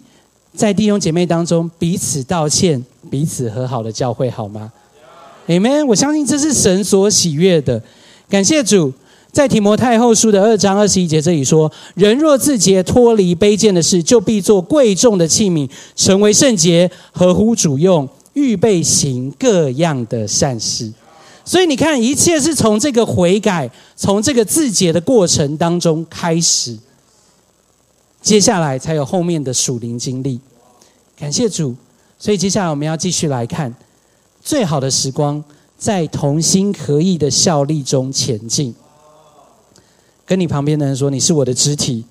[0.52, 4.72] 在弟兄姐妹当中彼此道歉、彼此和好的教会，好吗
[5.46, 5.86] ？Amen。
[5.86, 7.80] 我相信这是神所喜悦的。
[8.28, 8.92] 感谢主，
[9.30, 20.92] 在提摩太后书的二章二十一节这里说：“人若自洁，脱离卑贱的事，就必做贵重的器皿，成为圣洁，合乎主用，预备行各样的善事。”
[21.48, 26.76] 所以你看，一切是从这个悔改、从这个自洁的过程当中开始，
[28.20, 30.38] 接下来才有后面的属灵经历。
[31.18, 31.74] 感谢主，
[32.18, 33.74] 所以接下来我们要继续来看
[34.42, 35.42] 最好的时光。
[35.78, 38.74] 在同心合意的效力中前进。
[40.26, 42.04] 跟你旁边的人说：“你是我的肢体。”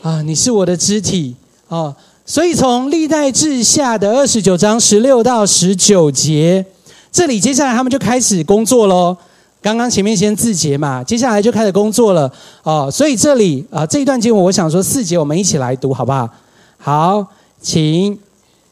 [0.00, 1.34] 啊，你是我的肢体
[1.66, 1.94] 哦。
[2.24, 6.64] 所以从历代志下的二十九章十六到十九节，
[7.12, 9.16] 这里接下来他们就开始工作喽。
[9.62, 12.88] 刚刚前面先字节嘛，接下来就开始工作了哦。
[12.90, 16.28] 所以这里啊，这一段经文，我想说四节我们一起来读好不好？
[16.78, 17.26] 好，
[17.60, 18.18] 请。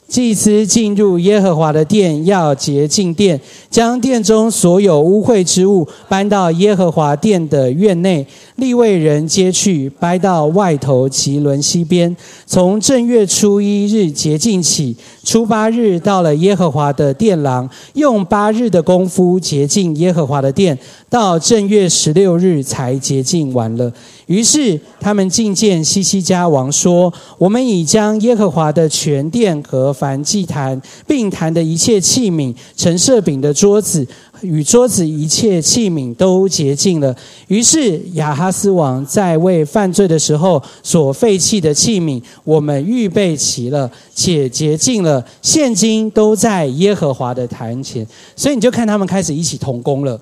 [0.09, 8.25] 祭司进入耶和华的殿，要洁净殿，将殿中所有污秽之物搬到耶和华殿的院内。
[8.55, 12.13] 立位人接去，搬到外头奇伦西边。
[12.45, 23.93] 从正月初一日洁净起，初八日到了耶和华的殿廊，用八日的功夫洁净耶和华的殿，到正月十六日才洁净完了。
[24.29, 34.07] 于是他们觐见西西家王说：“我们已将耶和华的全殿和凡祭坛，并坛的一切器皿、陈设饼的桌子
[34.41, 37.15] 与桌子一切器皿都洁净了。”
[37.49, 48.05] 于是亚哈斯王在为犯罪的时候所废弃的器皿，我们预备齐了，且洁净了，现今都在耶和华的坛前。
[48.35, 50.21] 所以你就看他们开始一起同工了，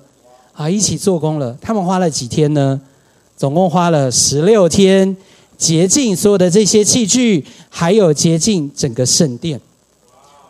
[0.54, 1.54] 啊，一起做工了。
[1.60, 2.80] 他们花了几天呢？
[3.38, 5.16] 总共花了十六天
[5.56, 9.60] 洁净所有的这些器具，还有洁净整个圣殿。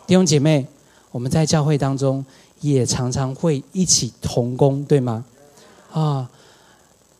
[0.07, 0.65] 弟兄姐妹，
[1.11, 2.25] 我们在教会当中
[2.61, 5.23] 也常常会一起同工，对吗？
[5.91, 6.27] 啊，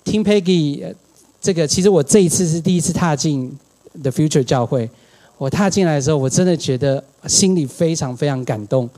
[0.04, 0.92] 听 Peggy
[1.40, 3.56] 这个，其实我这一次是第一次踏进
[4.02, 4.90] The Future 教会。
[5.38, 8.90] 我踏进来的时候，我真的觉得心里非常非常感动，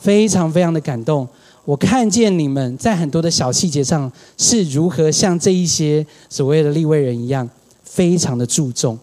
[0.00, 1.26] 非常非常的感动。
[1.66, 7.46] 我看见你们在很多的小细节上是如何像这一些所谓的立位人一样，
[7.82, 8.96] 非常的注重，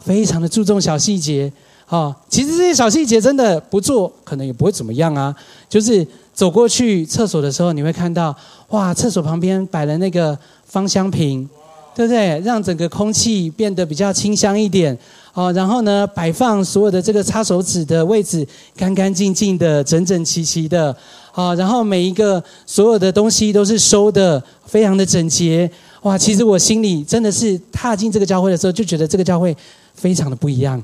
[0.00, 1.50] 非常的注重小细节。
[1.86, 5.34] 哈，其实这些小细节真的不做，可能也不会怎么样啊。
[5.68, 8.36] 就是走过去厕所的时候，你会看到，
[8.68, 11.48] 哇，厕所旁边摆了那个芳香瓶，
[11.94, 12.40] 对不对？
[12.40, 14.96] 让整个空气变得比较清香一点。
[15.34, 20.96] 哦，然后呢，摆放所有的这个擦手纸的位置，干干净净的，整整齐齐的。
[21.32, 25.70] 啊，然后每一个所有的东西都是收的非常的整洁，
[26.02, 26.18] 哇！
[26.18, 29.56] 其实我心里真的是踏进这个教会的时候，就觉得这个教会
[29.94, 30.82] 非常的不一样，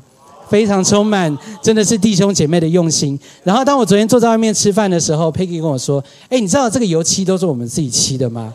[0.48, 3.18] 非常充满真的是弟兄姐妹的用心。
[3.42, 8.52] 然后当我昨天坐在外面吃饭的时候，Peggy 跟我说：“哎，你知道这个油漆都是我们自己漆的吗？”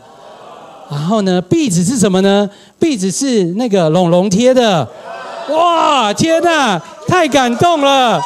[0.90, 2.48] 然后呢，壁纸是什么呢？
[2.78, 4.86] 壁纸是那个龙龙贴的。
[5.50, 8.20] 哇，天哪，太感动了！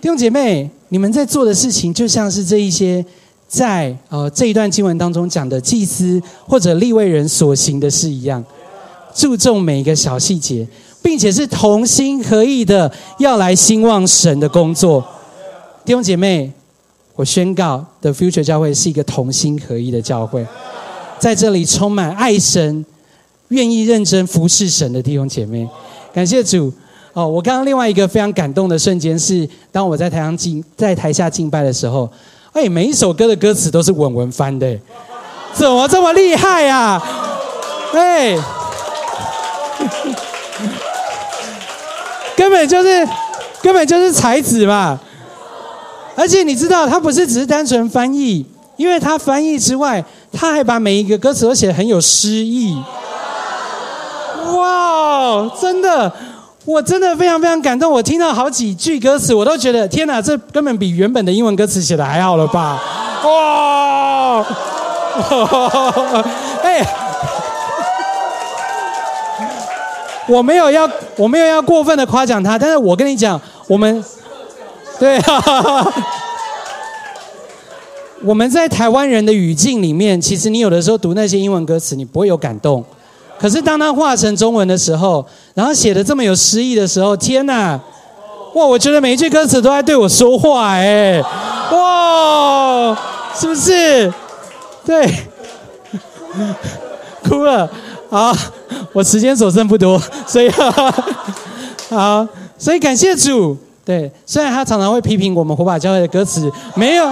[0.00, 3.04] 弟兄姐妹，你们在做的事情，就像是这一些
[3.48, 8.44] 在呃这一段经文当中讲的祭司或者立位人所行的事一样，
[9.12, 10.64] 注重每一个小细节，
[11.02, 15.04] 并且是同心合意的要来兴旺神的工作。
[15.84, 16.52] 弟兄姐妹，
[17.16, 20.46] 我宣告，The Future 教会是一个同心合意的教会，
[21.18, 22.86] 在这里充满爱神、
[23.48, 25.68] 愿意认真服侍神的弟兄姐妹，
[26.14, 26.72] 感谢主。
[27.18, 32.08] 哦，我刚刚另外一个非常感动的瞬间是，当我在台上敬在台下敬拜的时候，
[32.52, 34.78] 哎，每一首歌的歌词都是稳文翻的，
[35.52, 37.02] 怎么这么厉害呀？
[37.92, 38.38] 哎，
[42.36, 43.08] 根本就是
[43.62, 45.00] 根本就是才子嘛！
[46.14, 48.46] 而且你知道，他不是只是单纯翻译，
[48.76, 52.80] 因为他翻译之外，他还把每一个歌词都写得很有诗意。
[54.54, 56.12] 哇，真的！
[56.68, 62.78] 我真的非常非常感动，我听到好几句歌词，我都觉得天哪，这根本比原本的英文歌词写的还好了吧？
[63.24, 64.44] 哇！
[66.62, 66.86] 哎，
[70.28, 74.04] 我没有要，我没有要过分的夸奖他，但是我跟你讲，我们
[74.98, 75.90] 对啊。
[78.24, 82.84] 我们在台湾人的语境里面，其实你有的时候读那些英文歌词，你不会有感动。
[83.38, 85.24] 可是当他化成中文的时候，
[85.54, 87.78] 然后写的这么有诗意的时候，天哪！
[88.54, 91.22] 哇，我觉得每一句歌词都在对我说话，哎，
[91.70, 92.96] 哇，
[93.34, 94.12] 是不是？
[94.84, 95.06] 对，
[97.22, 97.70] 哭了。
[98.10, 98.34] 好，
[98.92, 100.50] 我时间所剩不多，所以
[101.90, 102.26] 好，
[102.56, 103.56] 所以感谢主。
[103.84, 107.06] 对，虽然他常常会批评我们火把教会的歌词，没有。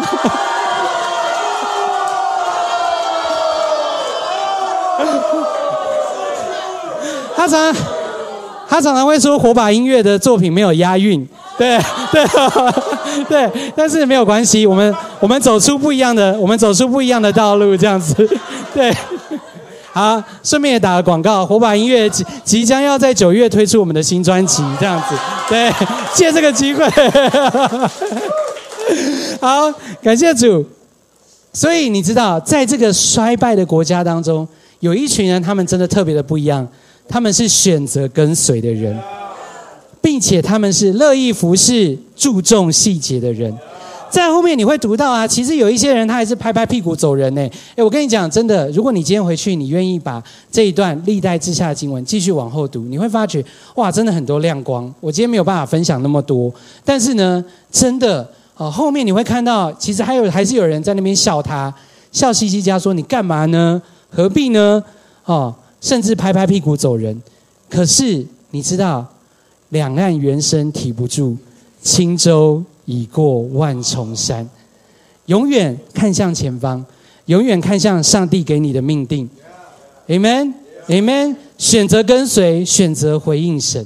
[7.46, 7.74] 他常
[8.68, 11.24] 他常常会说火把音乐的作品没有押韵，
[11.56, 11.78] 对
[12.10, 12.24] 对
[13.28, 18.14] 对，但是没有关系，我们我们走出不一样的，我们走出不一样的道路，这样子，
[18.74, 18.92] 对。
[19.92, 25.14] 好，顺便也打个广告，火把音乐即即将要在九月推出我们的新专辑，这样子，
[25.48, 25.72] 对，
[26.12, 26.84] 借这个机会。
[29.40, 29.72] 好，
[30.02, 30.66] 感谢主。
[31.52, 34.46] 所以你知道，在这个衰败的国家当中，
[34.80, 36.66] 有一群人，他们真的特别的不一样。
[37.08, 38.98] 他们是选择跟随的人，
[40.00, 43.56] 并且他们是乐意服侍、注重细节的人。
[44.08, 47.40] 在后面你会读到啊，其实有一些人他还是拍拍屁股走人呢。
[47.74, 53.44] 诶，我跟你讲，真的，如果你今天回去，你愿意把这一段历代之下的经文继续往后读，你会发觉
[53.74, 54.92] 哇，真的很多亮光。
[55.00, 56.50] 我今天没有办法分享那么多，
[56.84, 58.26] 但是呢，真的
[58.56, 61.74] 哦，后面你会看到，其实还有还是有人在那边笑他，
[62.12, 63.82] 笑嘻嘻家说：“你干嘛呢？
[64.08, 64.82] 何必呢？”
[65.26, 65.54] 哦。
[65.80, 67.20] 甚至拍拍屁股走人，
[67.68, 69.06] 可是你知道，
[69.68, 71.36] 两岸猿声啼不住，
[71.82, 74.48] 轻舟已过万重山。
[75.26, 76.84] 永远看向前方，
[77.26, 79.28] 永远看向上帝给你的命定。
[80.08, 81.36] Amen，Amen。
[81.58, 83.84] 选择跟随，选择回应神。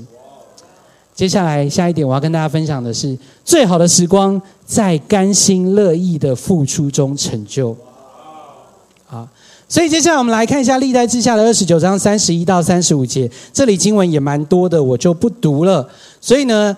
[1.14, 7.76] 接下来下一点，我要跟大家分享的是，最好的时光在甘心乐意的付出中成就。
[9.70, 15.88] 所以接下来我们来看一下历代志下的二十九章三十一到三十五节，这里经文也蛮多的，我就不读了。
[16.20, 16.76] 所以呢，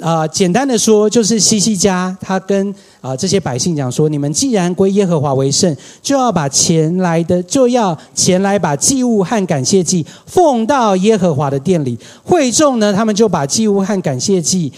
[0.00, 11.96] 啊，简单的说，就是西西家他跟啊这些百姓讲说：你们既然归耶和华为圣，就要把前来的就要前来把祭物和感谢祭奉到耶和华的殿里。
[12.24, 14.72] 会众呢，他们就把祭物和感谢祭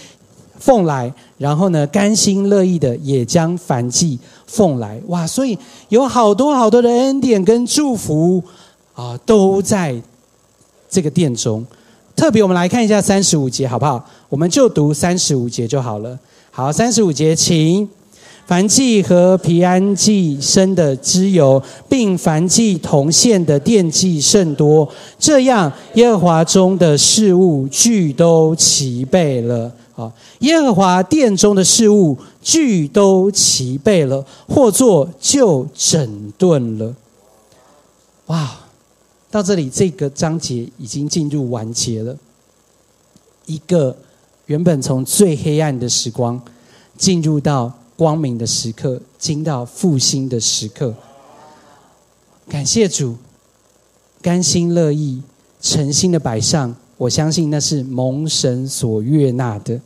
[0.59, 4.17] 奉来，然后呢，甘心乐意的也将凡祭。
[4.47, 5.57] 奉来哇，所以
[5.89, 8.41] 有好多好多的恩典跟祝福
[8.93, 9.99] 啊，都在
[10.89, 11.65] 这个殿中。
[12.15, 14.01] 特别我们来看一下三十五节，好不好？
[14.29, 16.17] 我们就读三十五节就好了。
[16.51, 17.89] 好，三十五节，请
[18.45, 24.87] 凡祭和皮安祭生的脂油，并凡祭同献的奠祭甚多，
[25.19, 29.69] 这样耶和华中的事物俱都齐备了。
[29.95, 36.93] 啊，耶和华殿中的事物俱都齐备了，或做就整顿了。
[38.25, 38.57] 哇，
[39.31, 42.17] 到这里这个章节已经进入完结了。
[43.45, 43.95] 一个
[44.47, 46.41] 原本从最黑暗的时光，
[46.97, 50.93] 进入到光明的时刻，进到复兴的时刻。
[52.49, 53.15] 感谢主，
[54.21, 55.21] 甘心乐意、
[55.61, 56.75] 诚心的摆上。
[56.97, 59.79] 我相信那是蒙神所悦纳的。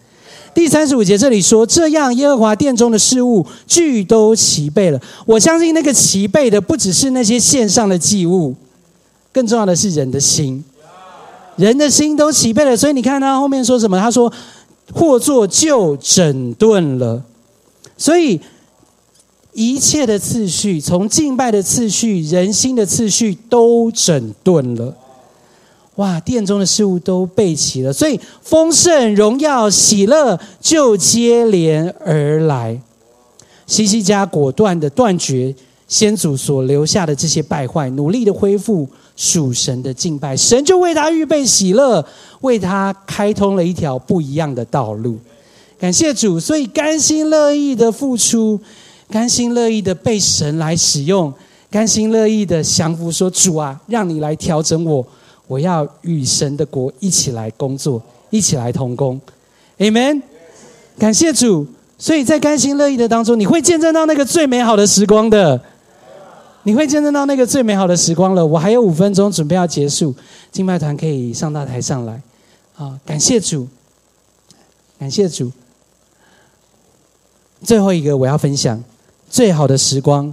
[0.53, 8.53] 第三十五节这里说：“这样，耶和华殿中的事物俱都齐备了。”我相信那个齐备的不只是那些线上的祭物，
[9.31, 10.63] 更重要的是人的心。
[11.55, 13.99] 人的心都齐备了，所以你看他后面说什么？
[13.99, 14.31] 他说
[14.93, 17.23] ：“或作就整顿了。”
[17.97, 18.39] 所以
[19.53, 24.95] 一切的次序，从敬拜的次序、人心的次序，都整顿了。
[25.99, 32.79] 哇，殿中的事物都备齐了，所以丰盛、荣耀、喜乐就接连而来。
[33.67, 35.53] 西西家果断的断绝
[35.89, 38.87] 先祖所留下的这些败坏，努力的恢复
[39.17, 42.03] 属神的敬拜，神就为他预备喜乐，
[42.39, 45.17] 为他开通了一条不一样的道路。
[45.77, 48.57] 感谢主，所以甘心乐意的付出，
[49.09, 51.33] 甘心乐意的被神来使用，
[51.69, 55.05] 甘心乐意的降服，说主啊，让你来调整我。
[55.49, 59.19] 我要与神的国一起来工作，一起来同工
[59.79, 60.21] ，Amen。
[60.99, 61.65] 感谢主，
[61.97, 65.59] 所以在甘心乐意的当中，你会见证到那个最美好的时光的，
[66.61, 68.45] 你会见证到那个最美好的时光了。
[68.45, 70.13] 我还有五分钟准备要结束，
[70.51, 72.21] 敬拜团可以上大台上来。
[72.77, 73.67] 啊，感谢主，
[74.99, 75.51] 感谢主。
[77.63, 78.83] 最后一个我要分享
[79.31, 80.31] 最好的时光，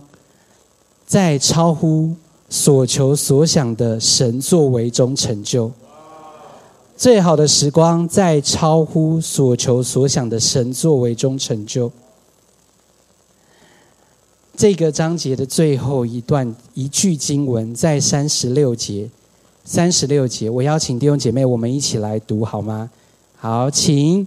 [1.07, 2.15] 在超乎。
[2.57, 5.71] 所求所想的神作为中成就，
[6.97, 11.93] 最好的时光在超乎所求所想的神作为中成就。
[14.57, 19.11] 这个章节的最后一段一句经文在三十六节，
[19.63, 22.89] 三十六节，我邀请弟兄姐妹，我们一起来读好吗？
[23.37, 24.27] 好，请。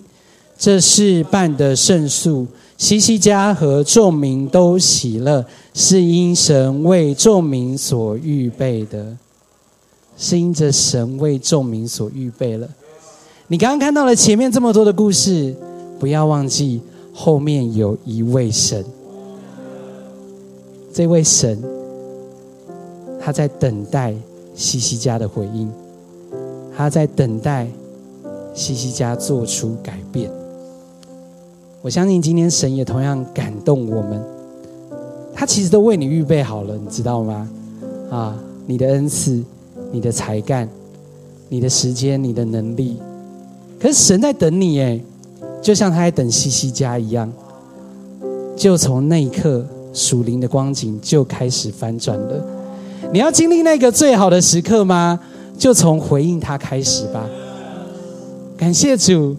[0.56, 2.46] 这是办的胜诉，
[2.80, 9.18] 西西家和众民都喜乐，是因神为众民所预备的，
[10.18, 12.66] 是因着神为众民所预备了。
[13.48, 15.54] 你刚刚看到了前面这么多的故事，
[16.00, 16.80] 不要忘记
[17.14, 18.84] 后面有一位神。
[20.94, 21.62] 这位神，
[23.20, 24.16] 他在等待
[24.56, 25.70] 西西家的回应，
[26.78, 27.68] 他在等待
[28.54, 30.32] 西西家做出改变。
[31.82, 34.22] 我相信今天神也同样感动我们，
[35.34, 37.50] 他其实都为你预备好了，你知道吗？
[38.10, 39.42] 啊，你的恩赐、
[39.92, 40.68] 你的才干、
[41.48, 42.98] 你的时间、你的能力，
[43.80, 45.00] 可是神在等你哎，
[45.62, 47.32] 就像他在等西西家一样，
[48.56, 49.66] 就从那一刻。
[49.92, 52.46] 属灵的光景就开始翻转了。
[53.12, 55.20] 你要经历那个最好的时刻吗？
[55.58, 57.28] 就从回应他开始吧。
[58.56, 59.36] 感谢主，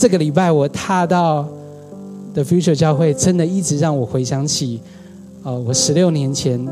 [0.00, 1.46] 这个礼拜我踏到
[2.32, 4.80] The Future 教会，真的一直让我回想起，
[5.42, 6.66] 呃，我十六年前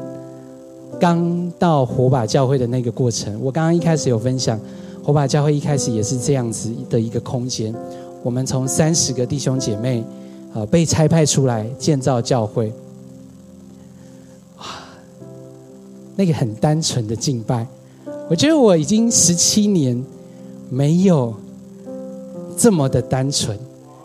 [0.98, 3.38] 刚到火把教会的那个过程。
[3.42, 4.58] 我刚刚一开始有分享，
[5.04, 7.74] 火把教会一开始也是这样子的一个空间。
[8.22, 10.02] 我们从三十个弟兄姐妹。
[10.54, 12.72] 呃，被差派出来建造教会，
[14.56, 14.64] 哇，
[16.16, 17.66] 那个很单纯的敬拜，
[18.30, 20.02] 我觉得我已经十七年
[20.70, 21.34] 没有
[22.58, 23.56] 这么的单纯，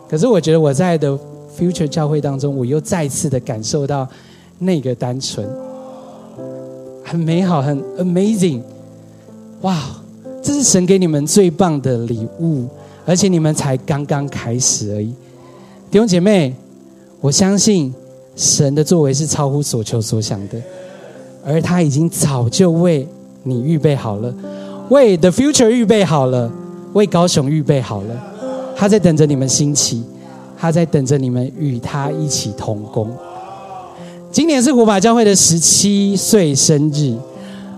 [0.08, 1.18] 可是我觉得我在的
[1.58, 4.08] Future 教会当中，我又再次的感受到
[4.60, 5.44] 那个单纯，
[7.04, 8.60] 很美好，很 amazing，
[9.62, 9.76] 哇，
[10.40, 12.68] 这是神给你们最棒的礼物，
[13.04, 15.12] 而且你们才刚刚开始而已。
[15.90, 16.54] 弟兄姐妹，
[17.20, 17.92] 我相信
[18.36, 20.62] 神的作为是超乎所求所想的，
[21.44, 23.06] 而他已经早就为
[23.42, 24.32] 你预备好了，
[24.90, 26.52] 为 The Future 预备好了，
[26.92, 28.33] 为高雄预备好了。
[28.76, 30.02] 他在等着你们兴起，
[30.58, 33.08] 他在等着你们与他一起同工。
[34.30, 37.14] 今年是古法教会的十七岁生日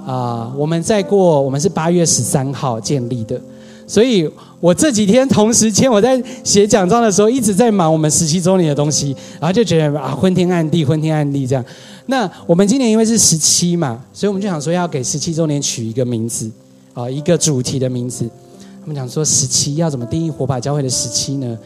[0.07, 0.51] 啊！
[0.57, 3.39] 我们在过，我们是八月十三号建立的。
[3.87, 4.29] 所以
[4.59, 11.65] 我这几天同时间我在写奖状的时候，一直在忙我们十七周年的东西，然后就觉得啊昏天暗地，昏天暗地这样。
[12.07, 16.51] 那我们今年因为是十七嘛，所以我们就想说要给十七周年取一个名字，
[16.95, 18.29] 啊，一个主题的名字。
[18.87, 21.59] 我们讲说时期要怎么定义火把教会的时期呢？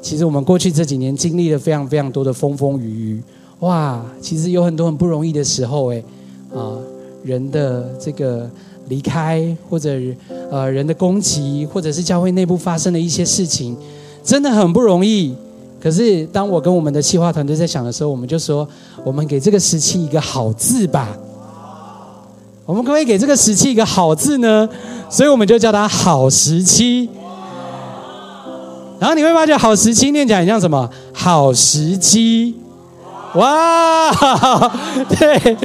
[0.00, 3.22] 其实我们过去这几年经历了非常非常多的风风雨雨，
[3.58, 6.00] 哇，其实有很多很不容易的时候，哎，
[6.54, 6.78] 啊，
[7.22, 8.48] 人的这个。
[8.88, 9.90] 离开，或者
[10.50, 13.76] 呃人的攻击，或者是教会内部发生的一些事情，
[14.24, 15.34] 真的很不容易。
[15.78, 18.66] 可是当我跟我们的企划团队在想的时候，我们就说，
[19.04, 21.14] 我们给这个时期一个好字吧。
[22.68, 24.68] 我们可不可以给这个时期一个好字呢？
[25.08, 27.08] 所以我们就叫它好时期。
[28.98, 30.86] 然后你会发觉好时期念起来很像什么？
[31.14, 32.54] 好时机。
[33.36, 34.10] 哇，
[35.18, 35.56] 对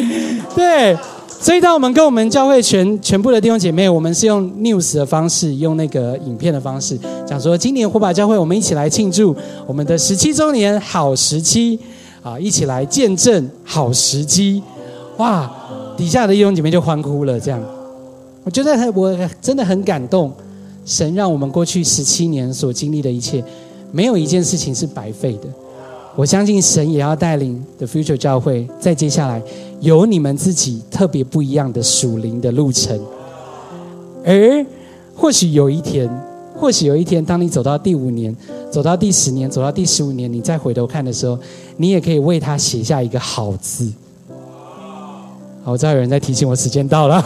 [0.56, 0.98] 对。
[1.42, 6.98] 所以，当我们跟我们教会全全部的弟兄姐妹，我们是用 news 的方式，用那个影片的方式，
[7.28, 9.36] 讲说今年火把教会，我们一起来庆祝
[9.68, 11.78] 我们的十七周年好时期
[12.22, 12.40] 啊！
[12.40, 14.64] 一起来见证好时机，
[15.18, 15.52] 哇！
[15.98, 17.40] 底下的弟兄姐妹就欢呼了。
[17.40, 17.62] 这样，
[18.44, 20.32] 我觉得我真的很感动。
[20.86, 23.42] 神让我们过去十七年所经历的一切，
[23.92, 25.48] 没有一件事情是白费的。
[26.16, 29.42] 我相信神也要带领 The Future 教会，在接下来
[29.80, 33.00] 有你们自己特别不一样的属灵的路程。
[34.26, 34.66] 而
[35.16, 36.10] 或许有一天，
[36.54, 38.36] 或许有一天，当你走到第五年、
[38.70, 41.40] 走到第十年、走到第十五年，你再回头看的时候，
[41.78, 43.90] 你也可以为他写下一个好字。
[45.64, 47.24] 好，我知道有人在提醒我时间到了，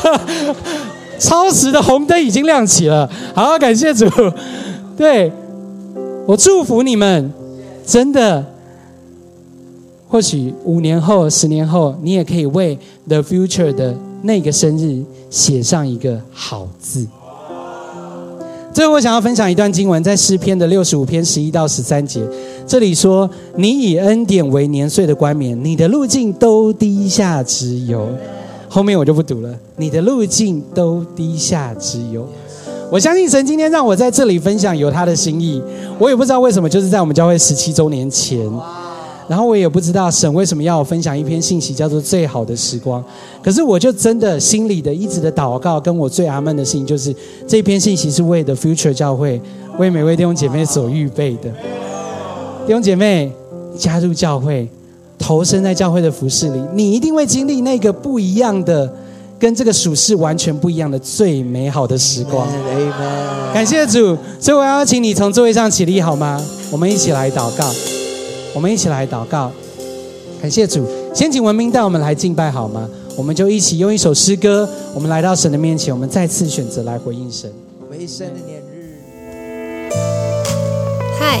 [1.18, 3.10] 超时的红灯已经亮起了。
[3.34, 4.08] 好，感谢主，
[4.96, 5.32] 对。
[6.26, 7.32] 我祝福你们，
[7.84, 8.44] 真的。
[10.08, 17.04] 或许五年后、十年后，你也可以为 The Future 的那个生日写上一个好字。
[18.72, 22.22] 最后，我想要分享一段经文，在诗篇的六十五篇十一到十三节，
[22.70, 28.06] 这里说：“你以恩典为年岁的冠冕，你的路径都低下之忧。”
[28.70, 29.52] 后面我就不读了。
[29.74, 32.24] 你的路径都低下之忧。
[32.88, 35.60] 我相信神今天让我在这里分享有他的心意，
[35.98, 38.38] 我也不知道为什么，就是在我们教会十七周年前，
[39.26, 43.02] 然后我也不知道神为什么要我分享一篇信息，叫做《最好的时光》。
[43.42, 47.12] 可是我就真的心里的一直的祷告，跟我最阿闷的信，就是
[47.48, 49.42] 这篇信息是为的 Future 教会，
[49.76, 51.52] 为每位弟兄姐妹所预备的。
[52.66, 53.32] 弟兄姐妹
[53.76, 54.68] 加入教会，
[55.18, 58.92] 投身在教会的服饰里，你一定会经历那个不一样的，
[59.38, 62.46] 跟这个属世完全不一样的最美好的时光。
[63.52, 66.40] 感谢主，所以我要请你从座位上起立好吗？
[66.70, 67.68] 我们一起来祷告。
[68.54, 69.50] 我们一起来祷告，
[70.40, 70.86] 感谢主。
[71.14, 72.88] 先请文明带我们来敬拜好吗？
[73.16, 77.50] 我们就一起用一首诗歌，我们来到神的面前，我们再次选择来回应神。
[77.80, 79.90] 我们一生的年日。
[81.18, 81.40] 嗨，